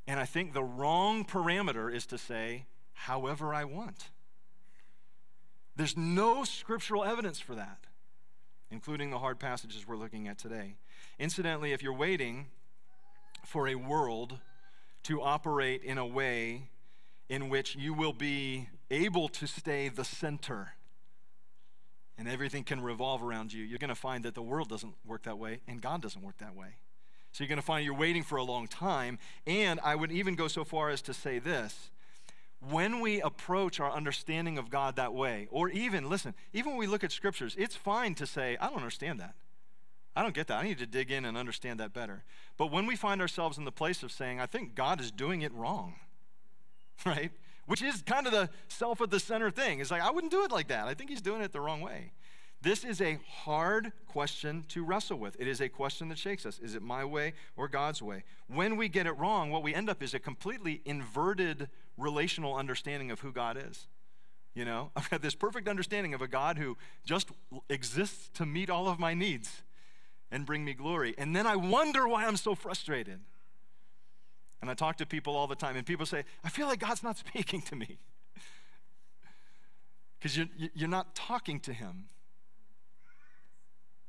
[0.06, 4.10] And I think the wrong parameter is to say, however I want.
[5.74, 7.86] There's no scriptural evidence for that
[8.70, 10.74] including the hard passages we're looking at today.
[11.18, 12.46] Incidentally, if you're waiting
[13.44, 14.38] for a world
[15.04, 16.68] to operate in a way
[17.28, 20.74] in which you will be able to stay the center
[22.18, 25.24] and everything can revolve around you, you're going to find that the world doesn't work
[25.24, 26.76] that way and God doesn't work that way.
[27.32, 29.18] So you're going to find you're waiting for a long time.
[29.46, 31.90] And I would even go so far as to say this
[32.60, 36.86] when we approach our understanding of God that way, or even, listen, even when we
[36.86, 39.34] look at scriptures, it's fine to say, I don't understand that.
[40.16, 40.58] I don't get that.
[40.58, 42.24] I need to dig in and understand that better.
[42.56, 45.42] But when we find ourselves in the place of saying, I think God is doing
[45.42, 45.96] it wrong,
[47.06, 47.32] right?
[47.66, 49.80] Which is kind of the self at the center thing.
[49.80, 50.86] It's like, I wouldn't do it like that.
[50.86, 52.12] I think he's doing it the wrong way.
[52.62, 55.36] This is a hard question to wrestle with.
[55.38, 56.58] It is a question that shakes us.
[56.58, 58.24] Is it my way or God's way?
[58.48, 63.10] When we get it wrong, what we end up is a completely inverted relational understanding
[63.10, 63.86] of who God is.
[64.54, 67.28] You know, I've got this perfect understanding of a God who just
[67.68, 69.62] exists to meet all of my needs
[70.30, 71.14] and bring me glory.
[71.18, 73.20] And then I wonder why I'm so frustrated.
[74.60, 77.02] And I talk to people all the time, and people say, I feel like God's
[77.02, 77.98] not speaking to me.
[80.18, 82.08] Because you're, you're not talking to Him.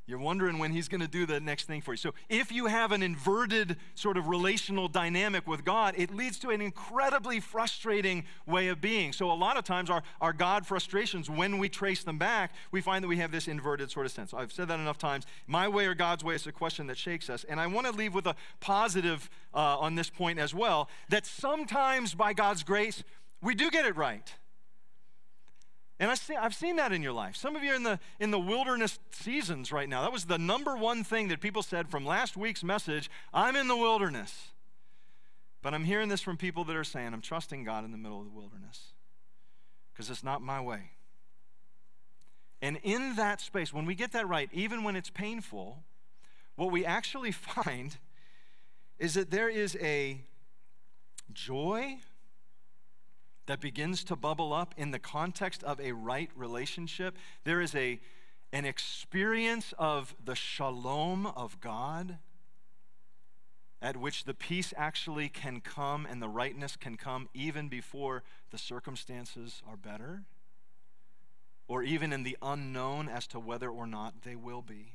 [0.08, 1.98] You're wondering when he's going to do the next thing for you.
[1.98, 6.50] So, if you have an inverted sort of relational dynamic with God, it leads to
[6.50, 9.12] an incredibly frustrating way of being.
[9.12, 12.80] So, a lot of times, our, our God frustrations, when we trace them back, we
[12.80, 14.34] find that we have this inverted sort of sense.
[14.34, 15.26] I've said that enough times.
[15.46, 17.44] My way or God's way is a question that shakes us.
[17.44, 21.26] And I want to leave with a positive uh, on this point as well that
[21.26, 23.04] sometimes, by God's grace,
[23.42, 24.34] we do get it right.
[26.00, 27.36] And I've seen, I've seen that in your life.
[27.36, 30.04] Some of you are in the, in the wilderness seasons right now.
[30.04, 33.68] That was the number one thing that people said from last week's message I'm in
[33.68, 34.50] the wilderness.
[35.64, 38.20] But I'm hearing this from people that are saying, I'm trusting God in the middle
[38.20, 38.94] of the wilderness
[39.92, 40.92] because it's not my way.
[42.62, 45.84] And in that space, when we get that right, even when it's painful,
[46.56, 47.98] what we actually find
[49.00, 50.22] is that there is a
[51.34, 51.98] joy
[53.48, 57.18] that begins to bubble up in the context of a right relationship.
[57.44, 58.00] There is a,
[58.54, 62.20] an experience of the shalom of God
[63.82, 68.58] at which the peace actually can come and the rightness can come even before the
[68.58, 70.24] circumstances are better,
[71.68, 74.94] or even in the unknown as to whether or not they will be.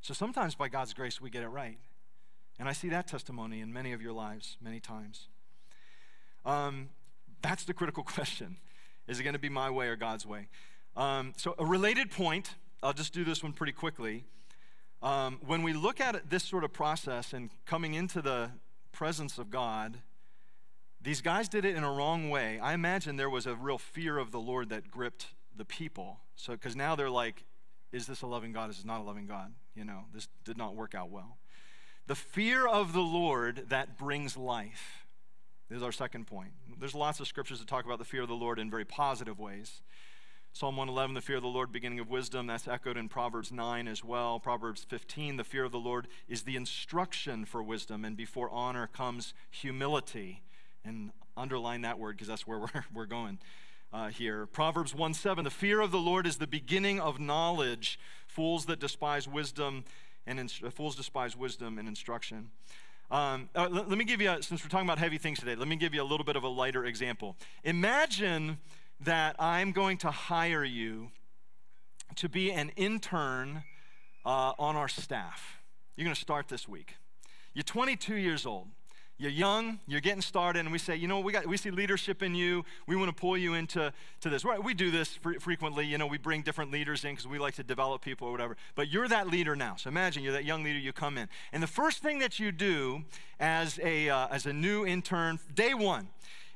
[0.00, 1.78] So sometimes by God's grace, we get it right.
[2.58, 5.28] And I see that testimony in many of your lives, many times.
[6.44, 6.88] Um,
[7.42, 8.56] that's the critical question.
[9.06, 10.48] Is it going to be my way or God's way?
[10.96, 14.24] Um, so, a related point, I'll just do this one pretty quickly.
[15.02, 18.50] Um, when we look at this sort of process and coming into the
[18.92, 19.98] presence of God,
[21.00, 22.58] these guys did it in a wrong way.
[22.58, 26.18] I imagine there was a real fear of the Lord that gripped the people.
[26.36, 27.44] So, because now they're like,
[27.92, 28.70] is this a loving God?
[28.70, 29.52] Is this not a loving God?
[29.74, 31.38] You know, this did not work out well.
[32.06, 34.99] The fear of the Lord that brings life.
[35.70, 36.50] This is our second point.
[36.80, 39.38] There's lots of scriptures that talk about the fear of the Lord in very positive
[39.38, 39.82] ways.
[40.52, 43.86] Psalm 111, the fear of the Lord, beginning of wisdom, that's echoed in Proverbs 9
[43.86, 44.40] as well.
[44.40, 48.88] Proverbs 15, the fear of the Lord is the instruction for wisdom, and before honor
[48.88, 50.42] comes humility.
[50.84, 53.38] And underline that word because that's where we're, we're going
[53.92, 54.46] uh, here.
[54.46, 57.98] Proverbs 1 7, the fear of the Lord is the beginning of knowledge.
[58.26, 59.84] Fools that despise wisdom
[60.26, 62.50] and inst- fools despise wisdom and instruction.
[63.10, 65.56] Um, uh, let, let me give you, a, since we're talking about heavy things today,
[65.56, 67.36] let me give you a little bit of a lighter example.
[67.64, 68.58] Imagine
[69.00, 71.10] that I'm going to hire you
[72.16, 73.64] to be an intern
[74.24, 75.58] uh, on our staff.
[75.96, 76.96] You're going to start this week.
[77.52, 78.68] You're 22 years old.
[79.20, 82.22] You're young, you're getting started, and we say, you know, we, got, we see leadership
[82.22, 82.64] in you.
[82.86, 84.46] We want to pull you into to this.
[84.46, 85.84] Right, we do this fr- frequently.
[85.84, 88.56] You know, we bring different leaders in because we like to develop people or whatever.
[88.74, 89.76] But you're that leader now.
[89.76, 91.28] So imagine you're that young leader, you come in.
[91.52, 93.04] And the first thing that you do
[93.38, 96.08] as a, uh, as a new intern, day one,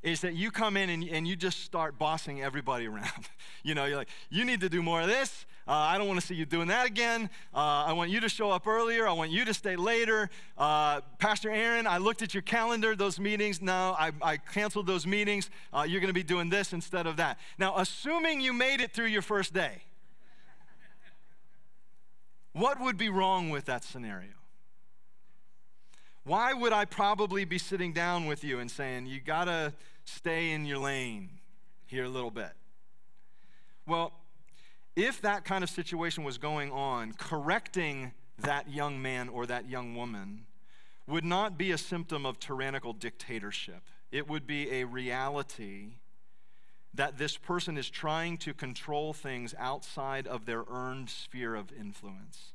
[0.03, 3.29] is that you come in and, and you just start bossing everybody around.
[3.63, 5.45] you know, you're like, you need to do more of this.
[5.67, 7.31] Uh, I don't want to see you doing that again.
[7.55, 9.09] Uh, I want you to show up earlier.
[9.09, 10.29] I want you to stay later.
[10.59, 13.63] Uh, Pastor Aaron, I looked at your calendar, those meetings.
[13.63, 15.49] No, I, I canceled those meetings.
[15.73, 17.39] Uh, you're going to be doing this instead of that.
[17.59, 19.83] Now, assuming you made it through your first day,
[22.53, 24.31] what would be wrong with that scenario?
[26.25, 29.73] Why would I probably be sitting down with you and saying, you got to
[30.05, 31.31] stay in your lane
[31.87, 32.53] here a little bit?
[33.87, 34.13] Well,
[34.97, 39.95] if that kind of situation was going on, correcting that young man or that young
[39.95, 40.47] woman
[41.07, 43.83] would not be a symptom of tyrannical dictatorship.
[44.11, 45.97] It would be a reality
[46.95, 52.53] that this person is trying to control things outside of their earned sphere of influence.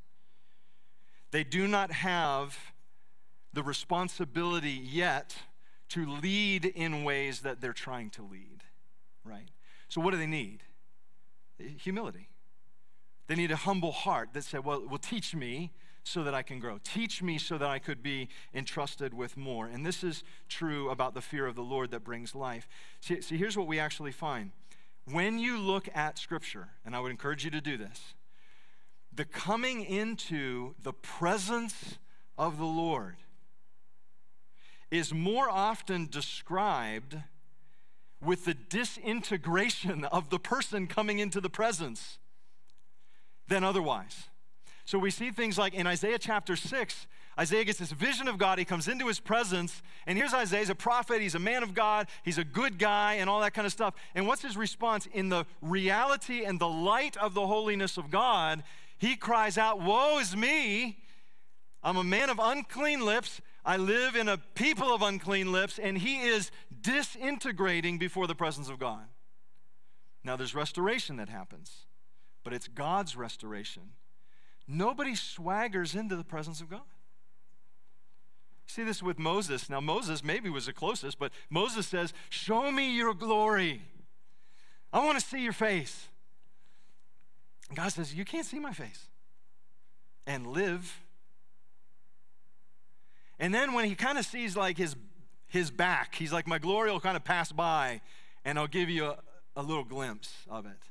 [1.31, 2.57] They do not have
[3.53, 5.35] the responsibility yet
[5.89, 8.63] to lead in ways that they're trying to lead,
[9.23, 9.49] right?
[9.89, 10.63] So, what do they need?
[11.59, 12.29] Humility.
[13.27, 15.71] They need a humble heart that said, Well, well, teach me
[16.03, 16.79] so that I can grow.
[16.83, 19.67] Teach me so that I could be entrusted with more.
[19.67, 22.67] And this is true about the fear of the Lord that brings life.
[23.01, 24.51] See, see here's what we actually find.
[25.05, 28.13] When you look at Scripture, and I would encourage you to do this,
[29.13, 31.97] the coming into the presence
[32.37, 33.17] of the Lord
[34.91, 37.17] is more often described
[38.21, 42.17] with the disintegration of the person coming into the presence.
[43.47, 44.27] than otherwise.
[44.85, 47.07] So we see things like in Isaiah chapter 6,
[47.39, 48.59] Isaiah gets this vision of God.
[48.59, 49.81] He comes into his presence.
[50.05, 50.59] And here's Isaiah.
[50.59, 51.21] He's a prophet.
[51.21, 52.07] He's a man of God.
[52.23, 53.93] He's a good guy and all that kind of stuff.
[54.13, 55.07] And what's his response?
[55.13, 58.63] In the reality and the light of the holiness of God,
[58.97, 60.97] he cries out, Woe is me!
[61.81, 63.41] I'm a man of unclean lips.
[63.69, 65.77] I live in a people of unclean lips.
[65.77, 66.49] And he is
[66.81, 69.05] disintegrating before the presence of God.
[70.23, 71.85] Now, there's restoration that happens,
[72.43, 73.91] but it's God's restoration.
[74.67, 76.81] Nobody swaggers into the presence of God.
[78.65, 79.69] See this with Moses.
[79.69, 83.83] Now, Moses maybe was the closest, but Moses says, Show me your glory.
[84.91, 86.07] I want to see your face.
[87.75, 89.05] God says, You can't see my face
[90.25, 91.01] and live.
[93.39, 94.95] And then when he kind of sees like his,
[95.47, 98.01] his back, he's like, My glory will kind of pass by
[98.45, 99.17] and I'll give you a,
[99.55, 100.89] a little glimpse of it.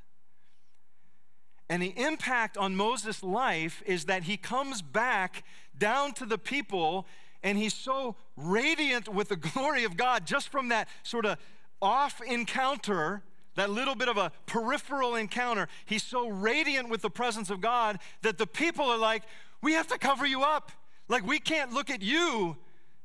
[1.69, 5.45] And the impact on Moses' life is that he comes back
[5.77, 7.07] down to the people
[7.43, 11.39] and he's so radiant with the glory of God just from that sort of
[11.81, 13.23] off encounter,
[13.55, 15.69] that little bit of a peripheral encounter.
[15.85, 19.23] He's so radiant with the presence of God that the people are like,
[19.63, 20.73] We have to cover you up.
[21.09, 22.57] Like, we can't look at you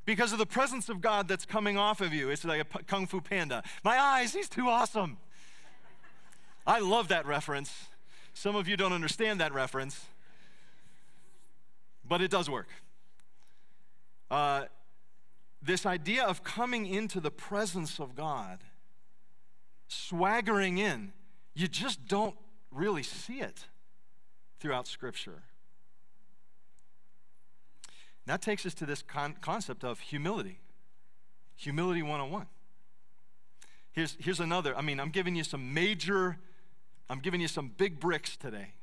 [0.04, 2.30] because of the presence of God that's coming off of you.
[2.30, 3.62] It's like a kung fu panda.
[3.82, 5.16] My eyes, he's too awesome.
[6.66, 7.72] I love that reference.
[8.34, 10.06] Some of you don't understand that reference,
[12.06, 12.68] but it does work.
[14.30, 14.64] Uh,
[15.62, 18.58] this idea of coming into the presence of God,
[19.88, 21.12] swaggering in,
[21.54, 22.36] you just don't
[22.70, 23.66] really see it
[24.58, 25.42] throughout Scripture.
[28.26, 30.60] That takes us to this con- concept of humility.
[31.56, 32.46] Humility 101.
[33.92, 34.76] Here's, here's another.
[34.76, 36.38] I mean, I'm giving you some major,
[37.08, 38.74] I'm giving you some big bricks today,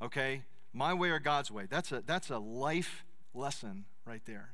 [0.00, 0.42] okay?
[0.72, 1.66] My way or God's way.
[1.68, 4.50] That's a, that's a life lesson right there.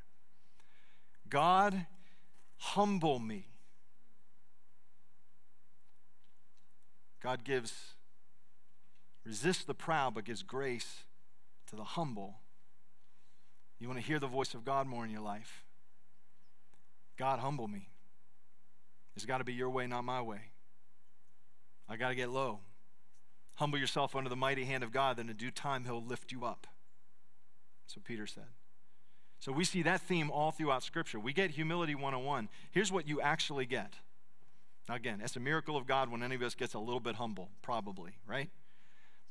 [1.29, 1.87] God,
[2.59, 3.47] humble me.
[7.23, 7.73] God gives,
[9.25, 11.05] resist the proud, but gives grace
[11.71, 12.42] to the humble.
[13.83, 15.65] You want to hear the voice of God more in your life?
[17.19, 17.89] God, humble me.
[19.17, 20.53] It's got to be your way, not my way.
[21.89, 22.61] I got to get low.
[23.57, 26.45] Humble yourself under the mighty hand of God, then in due time he'll lift you
[26.45, 26.69] up.
[27.97, 28.47] What Peter said.
[29.41, 31.19] So we see that theme all throughout Scripture.
[31.19, 32.49] We get humility 101.
[32.71, 33.95] Here's what you actually get.
[34.89, 37.17] Now, again, it's a miracle of God when any of us gets a little bit
[37.17, 38.49] humble, probably, right?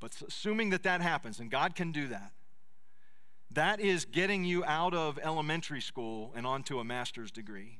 [0.01, 2.33] But assuming that that happens, and God can do that,
[3.53, 7.79] that is getting you out of elementary school and onto a master's degree.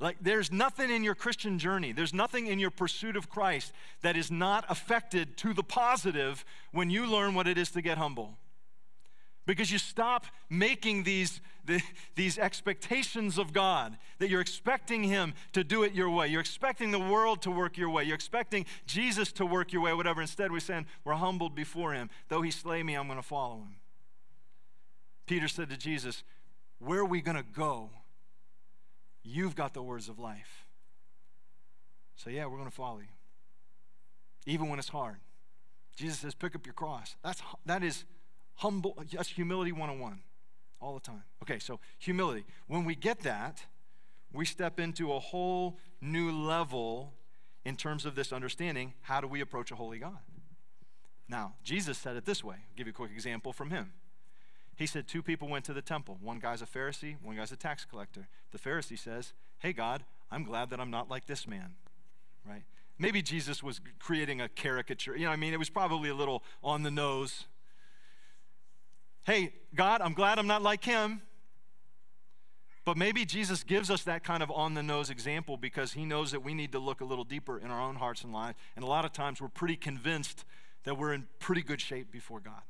[0.00, 4.16] Like, there's nothing in your Christian journey, there's nothing in your pursuit of Christ that
[4.16, 8.38] is not affected to the positive when you learn what it is to get humble
[9.46, 11.80] because you stop making these, the,
[12.14, 16.28] these expectations of God, that you're expecting Him to do it your way.
[16.28, 18.04] You're expecting the world to work your way.
[18.04, 20.20] You're expecting Jesus to work your way, whatever.
[20.20, 22.10] Instead, we're saying, we're humbled before Him.
[22.28, 23.76] Though He slay me, I'm going to follow Him.
[25.26, 26.22] Peter said to Jesus,
[26.78, 27.90] Where are we going to go?
[29.22, 30.66] You've got the words of life.
[32.16, 33.08] So, yeah, we're going to follow you,
[34.46, 35.16] even when it's hard.
[35.96, 37.16] Jesus says, Pick up your cross.
[37.24, 38.04] That's, that is
[38.56, 40.20] humble, that's humility 101
[40.80, 41.24] all the time.
[41.42, 42.44] Okay, so humility.
[42.66, 43.64] When we get that,
[44.32, 47.14] we step into a whole new level
[47.64, 48.92] in terms of this understanding.
[49.02, 50.18] How do we approach a holy God?
[51.28, 52.56] Now, Jesus said it this way.
[52.56, 53.92] I'll give you a quick example from him.
[54.76, 56.18] He said two people went to the temple.
[56.20, 58.28] One guy's a Pharisee, one guy's a tax collector.
[58.52, 61.74] The Pharisee says, Hey, God, I'm glad that I'm not like this man,
[62.46, 62.62] right?
[62.98, 65.16] Maybe Jesus was creating a caricature.
[65.16, 67.46] You know, I mean, it was probably a little on the nose
[69.24, 71.22] hey, God, I'm glad I'm not like him.
[72.84, 76.32] But maybe Jesus gives us that kind of on the nose example because he knows
[76.32, 78.58] that we need to look a little deeper in our own hearts and lives.
[78.76, 80.44] And a lot of times we're pretty convinced
[80.84, 82.60] that we're in pretty good shape before God.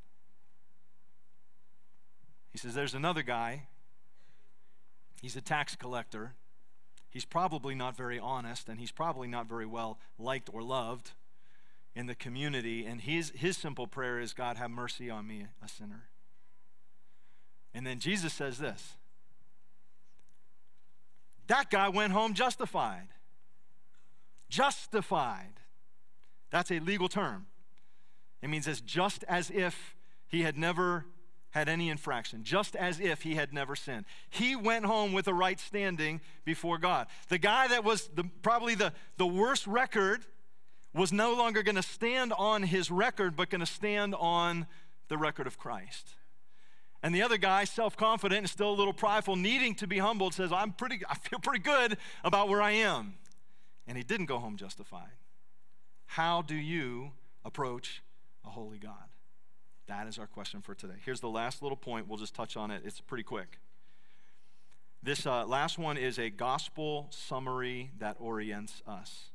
[2.55, 3.63] He says, There's another guy.
[5.21, 6.35] He's a tax collector.
[7.09, 11.11] He's probably not very honest, and he's probably not very well liked or loved
[11.93, 12.85] in the community.
[12.85, 16.03] And his, his simple prayer is, God, have mercy on me, a sinner.
[17.73, 18.95] And then Jesus says this
[21.47, 23.09] that guy went home justified.
[24.47, 25.59] Justified.
[26.51, 27.47] That's a legal term.
[28.41, 29.93] It means as just as if
[30.29, 31.05] he had never
[31.55, 34.03] had any infraction, just as if he had never sinned.
[34.29, 37.07] He went home with a right standing before God.
[37.29, 40.25] The guy that was the, probably the, the worst record
[40.93, 44.67] was no longer going to stand on his record, but going to stand on
[45.07, 46.15] the record of Christ.
[47.01, 50.51] And the other guy, self-confident and still a little prideful, needing to be humbled, says,
[50.51, 53.13] I'm pretty, I feel pretty good about where I am.
[53.87, 55.13] And he didn't go home justified.
[56.05, 57.11] How do you
[57.45, 58.03] approach
[58.43, 59.14] a holy God?
[59.87, 60.95] That is our question for today.
[61.03, 62.07] Here's the last little point.
[62.07, 62.81] We'll just touch on it.
[62.85, 63.59] It's pretty quick.
[65.03, 69.25] This uh, last one is a gospel summary that orients us.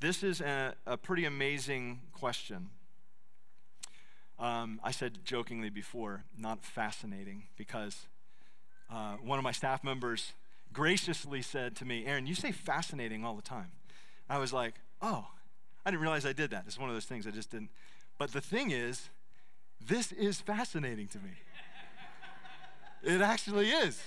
[0.00, 2.70] This is a, a pretty amazing question.
[4.38, 8.06] Um, I said jokingly before, not fascinating, because
[8.90, 10.32] uh, one of my staff members
[10.72, 13.72] graciously said to me, Aaron, you say fascinating all the time.
[14.28, 15.26] I was like, oh,
[15.84, 16.64] I didn't realize I did that.
[16.66, 17.70] It's one of those things I just didn't.
[18.18, 19.08] But the thing is,
[19.80, 21.30] this is fascinating to me.
[23.02, 24.00] it actually is.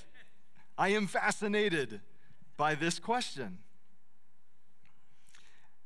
[0.78, 2.02] I am fascinated
[2.58, 3.60] by this question.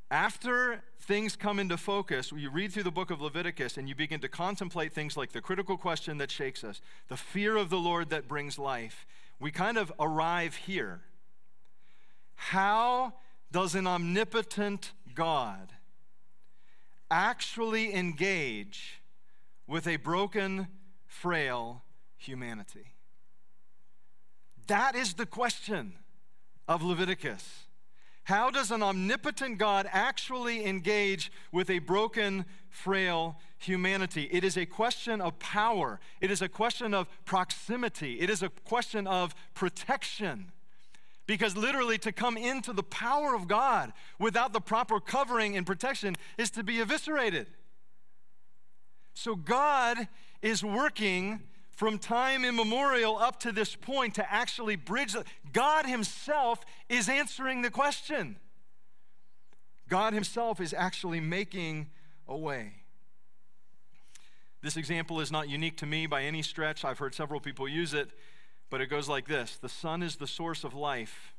[0.09, 4.19] After things come into focus, you read through the book of Leviticus and you begin
[4.19, 8.11] to contemplate things like the critical question that shakes us, the fear of the Lord
[8.11, 9.07] that brings life,
[9.39, 11.01] we kind of arrive here.
[12.35, 13.13] How
[13.51, 15.73] does an omnipotent God
[17.09, 19.01] actually engage
[19.67, 20.67] with a broken,
[21.05, 21.83] frail
[22.17, 22.95] humanity?
[24.67, 25.93] That is the question
[26.67, 27.65] of Leviticus.
[28.25, 34.29] How does an omnipotent God actually engage with a broken, frail humanity?
[34.31, 35.99] It is a question of power.
[36.21, 38.21] It is a question of proximity.
[38.21, 40.53] It is a question of protection.
[41.27, 46.15] Because literally, to come into the power of God without the proper covering and protection
[46.37, 47.47] is to be eviscerated.
[49.13, 50.07] So, God
[50.41, 51.41] is working
[51.71, 55.15] from time immemorial up to this point to actually bridge.
[55.51, 58.37] God Himself is answering the question.
[59.89, 61.89] God Himself is actually making
[62.27, 62.73] a way.
[64.61, 66.85] This example is not unique to me by any stretch.
[66.85, 68.09] I've heard several people use it,
[68.69, 71.33] but it goes like this The sun is the source of life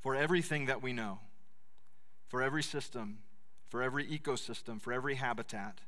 [0.00, 1.18] for everything that we know,
[2.26, 3.18] for every system,
[3.68, 5.80] for every ecosystem, for every habitat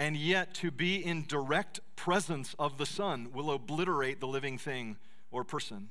[0.00, 4.96] and yet to be in direct presence of the sun will obliterate the living thing
[5.30, 5.90] or person.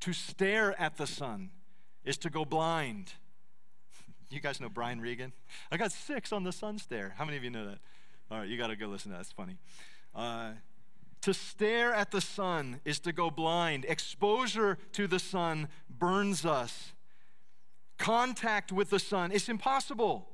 [0.00, 1.50] To stare at the sun
[2.02, 3.12] is to go blind.
[4.30, 5.32] You guys know Brian Regan?
[5.72, 7.14] I got six on the sun stare.
[7.18, 7.78] How many of you know that?
[8.30, 9.24] All right, you got to go listen to that.
[9.24, 9.56] That's funny.
[10.14, 10.52] Uh,
[11.22, 13.84] to stare at the sun is to go blind.
[13.88, 16.92] Exposure to the sun burns us.
[17.98, 20.28] Contact with the sun, it's impossible.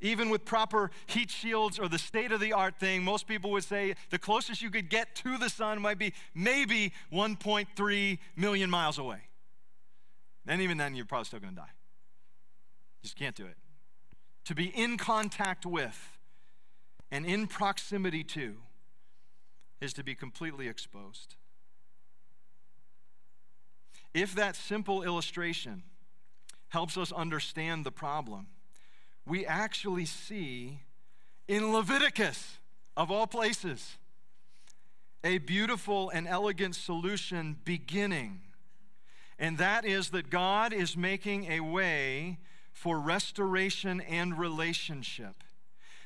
[0.00, 3.64] Even with proper heat shields or the state of the art thing, most people would
[3.64, 8.98] say the closest you could get to the sun might be maybe 1.3 million miles
[8.98, 9.20] away.
[10.46, 11.70] And even then, you're probably still going to die.
[13.02, 13.56] Just can't do it.
[14.46, 16.18] To be in contact with
[17.10, 18.56] and in proximity to
[19.80, 21.34] is to be completely exposed.
[24.14, 25.82] If that simple illustration
[26.68, 28.46] helps us understand the problem,
[29.28, 30.80] we actually see
[31.46, 32.58] in Leviticus,
[32.96, 33.96] of all places,
[35.22, 38.40] a beautiful and elegant solution beginning.
[39.38, 42.38] And that is that God is making a way
[42.72, 45.34] for restoration and relationship.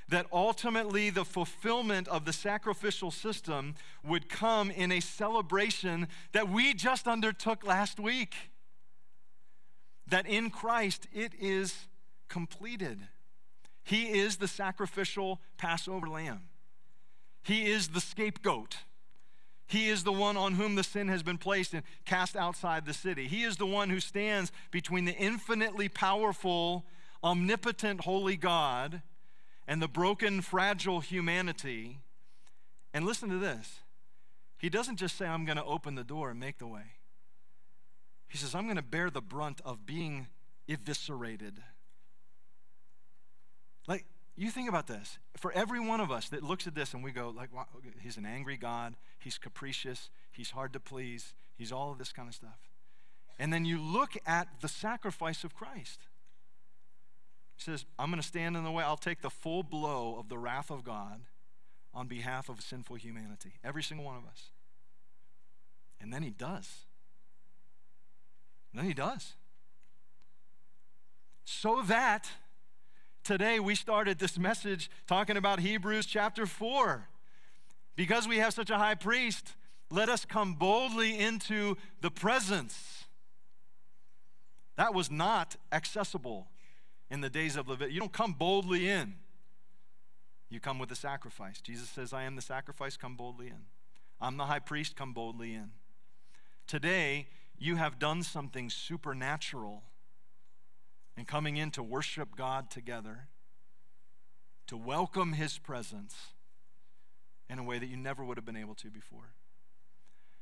[0.08, 6.74] That ultimately the fulfillment of the sacrificial system would come in a celebration that we
[6.74, 8.34] just undertook last week.
[10.08, 11.86] That in Christ it is
[12.28, 12.98] completed.
[13.84, 16.42] He is the sacrificial Passover lamb.
[17.42, 18.78] He is the scapegoat.
[19.66, 22.94] He is the one on whom the sin has been placed and cast outside the
[22.94, 23.26] city.
[23.26, 26.84] He is the one who stands between the infinitely powerful,
[27.24, 29.02] omnipotent, holy God
[29.66, 31.98] and the broken, fragile humanity.
[32.92, 33.80] And listen to this
[34.58, 36.96] He doesn't just say, I'm going to open the door and make the way.
[38.28, 40.28] He says, I'm going to bear the brunt of being
[40.68, 41.62] eviscerated.
[43.86, 44.04] Like,
[44.36, 45.18] you think about this.
[45.36, 47.66] For every one of us that looks at this and we go, like, wow,
[48.00, 52.28] he's an angry God, he's capricious, he's hard to please, he's all of this kind
[52.28, 52.70] of stuff.
[53.38, 56.00] And then you look at the sacrifice of Christ.
[57.56, 60.28] He says, I'm going to stand in the way, I'll take the full blow of
[60.28, 61.22] the wrath of God
[61.94, 64.50] on behalf of sinful humanity, every single one of us.
[66.00, 66.68] And then he does.
[68.72, 69.34] And then he does.
[71.44, 72.30] So that
[73.24, 77.06] Today, we started this message talking about Hebrews chapter 4.
[77.94, 79.54] Because we have such a high priest,
[79.90, 83.04] let us come boldly into the presence.
[84.76, 86.48] That was not accessible
[87.10, 87.94] in the days of Leviticus.
[87.94, 89.14] You don't come boldly in.
[90.48, 91.60] You come with a sacrifice.
[91.60, 93.66] Jesus says, I am the sacrifice, come boldly in.
[94.20, 95.70] I'm the high priest, come boldly in.
[96.66, 99.84] Today, you have done something supernatural
[101.16, 103.28] in coming in to worship God together,
[104.66, 106.16] to welcome His presence
[107.48, 109.34] in a way that you never would have been able to before.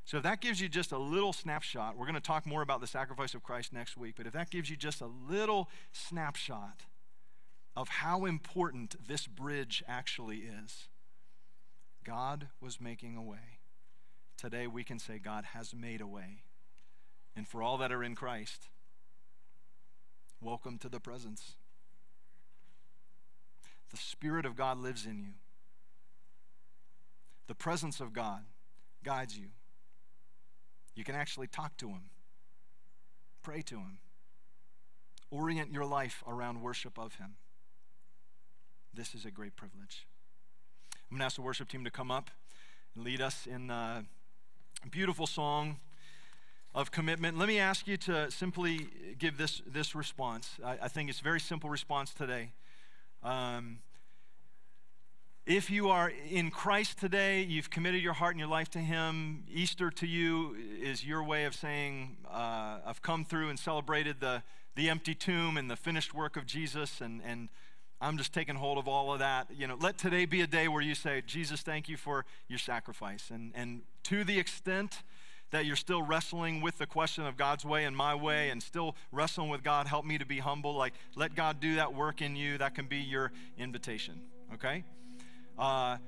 [0.05, 2.81] So, if that gives you just a little snapshot, we're going to talk more about
[2.81, 6.83] the sacrifice of Christ next week, but if that gives you just a little snapshot
[7.77, 10.89] of how important this bridge actually is,
[12.05, 13.59] God was making a way.
[14.37, 16.43] Today we can say God has made a way.
[17.37, 18.69] And for all that are in Christ,
[20.41, 21.55] welcome to the presence.
[23.91, 25.33] The Spirit of God lives in you.
[27.47, 28.43] The presence of God
[29.05, 29.49] guides you.
[30.95, 32.03] You can actually talk to Him,
[33.43, 33.99] pray to Him,
[35.31, 37.35] orient your life around worship of Him.
[38.95, 40.07] This is a great privilege.
[41.11, 42.31] I'm going to ask the worship team to come up
[42.95, 44.05] and lead us in a
[44.91, 45.79] beautiful song
[46.75, 47.37] of commitment.
[47.37, 50.51] Let me ask you to simply give this, this response.
[50.65, 52.53] I, I think it's a very simple response today.
[53.23, 53.79] Um,
[55.47, 59.43] if you are in Christ today, you've committed your heart and your life to Him,
[59.53, 64.43] Easter to you is your way of saying, uh, I've come through and celebrated the,
[64.77, 67.49] the empty tomb and the finished work of Jesus, and, and
[68.01, 69.49] I'm just taking hold of all of that.
[69.53, 72.59] You know, let today be a day where you say, Jesus, thank you for your
[72.59, 73.31] sacrifice.
[73.31, 75.03] And, and to the extent
[75.51, 78.95] that you're still wrestling with the question of God's way and my way and still
[79.11, 80.75] wrestling with God, help me to be humble.
[80.75, 82.59] Like, let God do that work in you.
[82.59, 84.21] That can be your invitation,
[84.55, 84.85] okay?
[85.59, 85.99] Uh,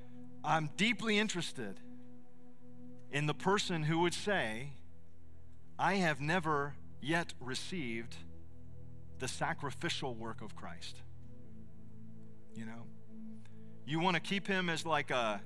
[0.43, 1.79] I'm deeply interested
[3.11, 4.69] in the person who would say,
[5.77, 8.15] I have never yet received
[9.19, 10.97] the sacrificial work of Christ.
[12.55, 12.85] You know,
[13.85, 15.41] you want to keep him as like a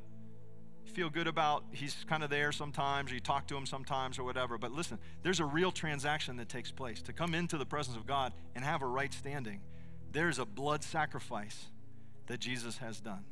[0.88, 4.24] feel good about he's kind of there sometimes or you talk to him sometimes or
[4.24, 7.98] whatever but listen there's a real transaction that takes place to come into the presence
[7.98, 9.62] of god and have a right standing
[10.12, 11.66] there's a blood sacrifice
[12.28, 13.24] that jesus has done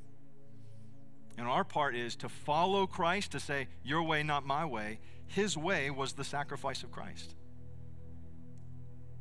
[1.37, 4.99] and our part is to follow Christ, to say, Your way, not my way.
[5.27, 7.35] His way was the sacrifice of Christ.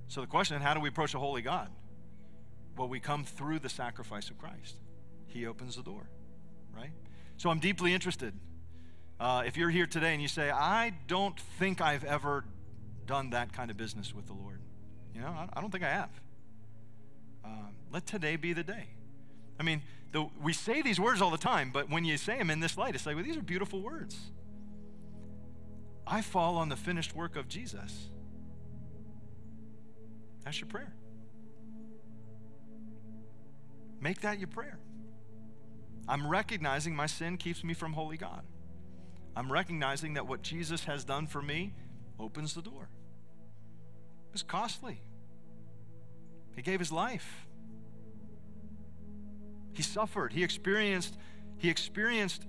[0.07, 1.70] So the question is: how do we approach a holy God?
[2.76, 4.76] Well, we come through the sacrifice of Christ.
[5.26, 6.09] He opens the door,
[6.76, 6.93] right?
[7.37, 8.35] So I'm deeply interested.
[9.20, 12.45] Uh, if you're here today and you say, I don't think I've ever
[13.07, 14.61] done that kind of business with the Lord,
[15.14, 16.11] you know, I, I don't think I have.
[17.45, 17.49] Uh,
[17.93, 18.89] let today be the day.
[19.59, 19.82] I mean,
[20.12, 22.76] the, we say these words all the time, but when you say them in this
[22.76, 24.16] light, it's like, well, these are beautiful words.
[26.07, 28.11] I fall on the finished work of Jesus.
[30.45, 30.93] That's your prayer.
[34.01, 34.78] Make that your prayer.
[36.09, 38.42] I'm recognizing my sin keeps me from holy God.
[39.36, 41.74] I'm recognizing that what Jesus has done for me
[42.18, 42.88] opens the door.
[44.32, 45.00] It's costly.
[46.55, 47.46] He gave his life.
[49.72, 50.32] He suffered.
[50.32, 51.16] He experienced,
[51.59, 52.46] he experienced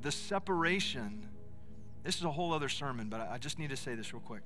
[0.00, 1.28] the separation.
[2.04, 4.42] This is a whole other sermon, but I just need to say this real quick.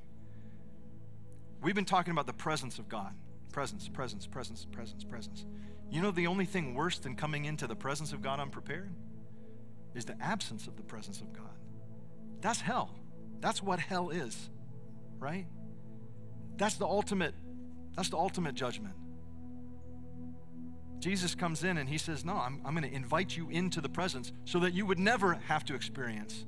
[1.60, 3.14] We've been talking about the presence of God.
[3.52, 5.46] Presence, presence, presence, presence, presence.
[5.90, 8.92] You know, the only thing worse than coming into the presence of God unprepared
[9.94, 11.58] is the absence of the presence of God.
[12.40, 12.98] That's hell.
[13.40, 14.50] That's what hell is,
[15.18, 15.46] right?
[16.56, 17.34] That's the ultimate,
[17.94, 18.94] that's the ultimate judgment.
[20.98, 23.88] Jesus comes in and he says, No, I'm, I'm going to invite you into the
[23.88, 26.46] presence so that you would never have to experience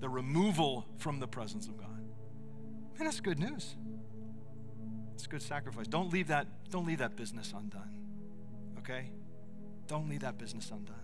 [0.00, 2.00] the removal from the presence of God.
[2.96, 3.74] Man, that's good news.
[5.18, 5.88] It's good sacrifice.
[5.88, 7.90] Don't leave that, don't leave that business undone.
[8.78, 9.10] Okay?
[9.88, 10.94] Don't leave that business undone.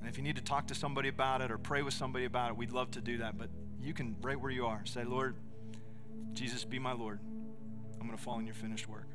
[0.00, 2.52] And if you need to talk to somebody about it or pray with somebody about
[2.52, 3.36] it, we'd love to do that.
[3.36, 3.50] But
[3.82, 5.34] you can, right where you are, say, Lord,
[6.32, 7.20] Jesus, be my Lord.
[8.00, 9.08] I'm going to follow in your finished work.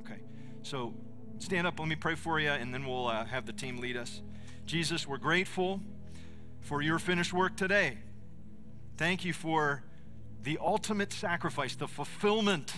[0.00, 0.20] Okay.
[0.60, 0.92] So
[1.38, 3.96] stand up, let me pray for you, and then we'll uh, have the team lead
[3.96, 4.20] us.
[4.66, 5.80] Jesus, we're grateful
[6.60, 7.96] for your finished work today.
[8.98, 9.84] Thank you for
[10.42, 12.74] the ultimate sacrifice, the fulfillment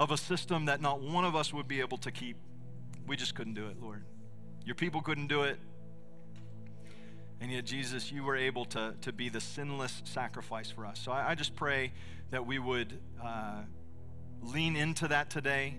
[0.00, 2.36] of a system that not one of us would be able to keep.
[3.06, 4.02] We just couldn't do it, Lord.
[4.64, 5.60] Your people couldn't do it.
[7.40, 10.98] And yet, Jesus, you were able to, to be the sinless sacrifice for us.
[10.98, 11.92] So I, I just pray
[12.32, 13.62] that we would uh,
[14.42, 15.76] lean into that today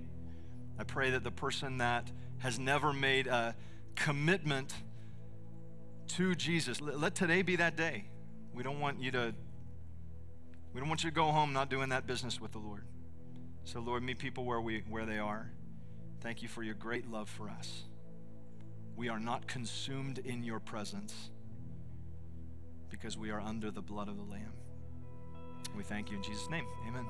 [0.81, 2.09] I pray that the person that
[2.39, 3.55] has never made a
[3.95, 4.73] commitment
[6.15, 8.05] to Jesus, let today be that day.
[8.55, 9.35] We don't want you to
[10.73, 12.83] we don't want you to go home not doing that business with the Lord.
[13.63, 15.51] So Lord, meet people where we where they are.
[16.21, 17.83] Thank you for your great love for us.
[18.95, 21.31] We are not consumed in your presence
[22.89, 24.53] because we are under the blood of the Lamb.
[25.75, 26.65] We thank you in Jesus' name.
[26.87, 27.05] Amen.